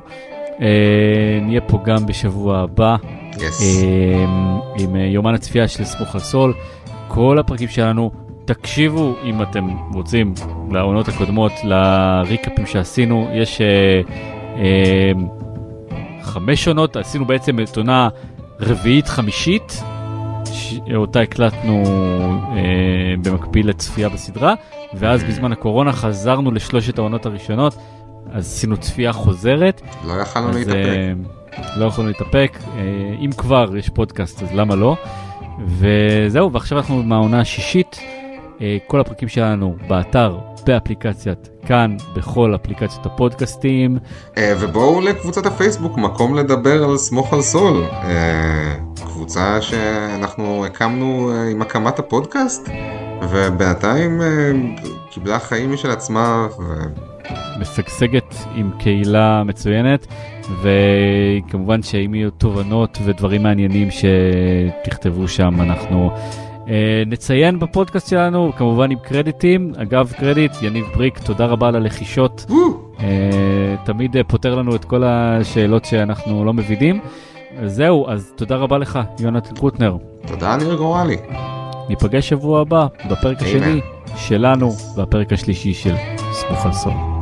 אה, 0.62 1.40
נהיה 1.42 1.62
פה 1.62 1.80
גם 1.86 2.06
בשבוע 2.06 2.60
הבא 2.60 2.96
Yes. 3.34 3.40
אה, 3.64 4.26
עם 4.80 4.96
אה, 4.96 5.02
יומן 5.02 5.34
הצפייה 5.34 5.68
של 5.68 5.84
סמוך 5.84 6.16
על 6.16 6.22
סול. 6.22 6.54
כל 7.08 7.40
הפרקים 7.40 7.68
שלנו, 7.68 8.12
תקשיבו 8.46 9.16
אם 9.24 9.42
אתם 9.42 9.68
רוצים 9.94 10.34
לעונות 10.72 11.08
הקודמות, 11.08 11.52
לריקאפים 11.64 12.66
שעשינו, 12.66 13.30
יש 13.34 13.62
אה, 13.62 14.02
אה, 14.58 15.12
חמש 16.22 16.68
עונות, 16.68 16.96
עשינו 16.96 17.26
בעצם 17.26 17.60
את 17.60 17.78
עונה 17.78 18.10
רביעית 18.60 19.08
חמישית, 19.08 19.84
ש- 20.56 20.80
אותה 20.96 21.22
הקלטנו 21.22 21.84
אה, 22.56 22.62
במקביל 23.24 23.70
לצפייה 23.70 24.10
בסדרה, 24.10 24.54
ואז 24.94 25.24
בזמן 25.24 25.52
הקורונה 25.52 25.92
חזרנו 25.94 26.52
לשלושת 26.52 26.98
העונות 26.98 27.26
הראשונות, 27.26 27.76
אז 28.32 28.46
עשינו 28.46 28.78
צפייה 28.78 29.14
חוזרת. 29.14 29.82
לא 30.08 30.14
יכלנו 30.14 30.50
אז 30.50 30.56
להתאפק. 30.56 30.76
אה, 30.78 31.14
לא 31.78 31.86
יכולנו 31.86 32.10
להתאפק. 32.10 32.58
אה, 32.78 32.82
אם 33.26 33.30
כבר 33.38 33.78
יש 33.78 33.90
פודקאסט 33.90 34.44
אז 34.44 34.54
למה 34.54 34.76
לא? 34.76 34.96
וזהו, 35.68 36.52
ועכשיו 36.52 36.78
אנחנו 36.78 37.04
מהעונה 37.04 37.40
השישית. 37.40 38.00
אה, 38.62 38.78
כל 38.88 39.00
הפרקים 39.00 39.28
שלנו 39.28 39.76
באתר, 39.88 40.38
באפליקציית 40.66 41.50
כאן, 41.66 41.98
בכל 42.16 42.56
אפליקציות 42.56 43.06
הפודקאסטים. 43.06 43.98
אה, 44.38 44.54
ובואו 44.60 45.02
לקבוצת 45.02 45.46
הפייסבוק, 45.46 45.98
מקום 45.98 46.36
לדבר 46.36 46.84
על 46.84 46.98
סמוך 46.98 47.34
על 47.34 47.42
סול. 47.42 47.84
אה, 47.84 48.76
קבוצה 48.96 49.62
שאנחנו 49.62 50.66
הקמנו 50.66 51.32
עם 51.52 51.62
הקמת 51.62 52.00
הפודקאסט, 52.00 52.70
ובינתיים 53.32 54.22
קיבלה 55.12 55.40
חיים 55.40 55.74
משל 55.74 55.92
עצמה. 55.92 56.48
ו... 56.60 56.64
משגשגת 57.60 58.36
עם 58.56 58.72
קהילה 58.80 59.44
מצוינת, 59.44 60.08
וכמובן 60.62 61.84
שאם 61.84 62.16
יהיו 62.16 62.30
תובנות 62.32 62.98
ודברים 63.06 63.44
מעניינים 63.44 63.88
שתכתבו 63.92 65.28
שם, 65.28 65.62
אנחנו 65.62 66.10
אה, 66.10 66.45
נציין 67.06 67.60
בפודקאסט 67.60 68.10
שלנו, 68.10 68.52
כמובן 68.58 68.92
עם 68.92 68.98
קרדיטים. 69.00 69.72
אגב, 69.78 70.14
קרדיט, 70.18 70.52
יניב 70.62 70.86
בריק, 70.96 71.20
תודה 71.20 71.46
רבה 71.46 71.68
על 71.68 71.76
הלחישות. 71.76 72.46
אה, 73.00 73.76
תמיד 73.84 74.16
פותר 74.28 74.56
לנו 74.56 74.76
את 74.76 74.86
כל 74.86 75.04
השאלות 75.04 75.86
שאנחנו 75.86 76.46
לא 76.46 76.54
מבינים. 76.54 77.00
זהו, 77.66 78.10
אז 78.10 78.34
תודה 78.36 78.56
רבה 78.56 78.78
לך, 78.78 79.00
יונתן 79.20 79.56
קוטנר. 79.56 79.98
תודה, 80.28 80.56
ניר 80.56 80.76
גורלי. 80.76 81.18
ניפגש 81.90 82.30
שבוע 82.30 82.62
הבא 82.62 82.88
בפרק 83.12 83.42
השני 83.42 83.82
שלנו, 84.16 84.72
והפרק 84.96 85.34
השלישי 85.34 85.74
של 85.74 85.96
סמוך 86.32 86.66
על 86.66 86.74
סוף. 86.74 87.15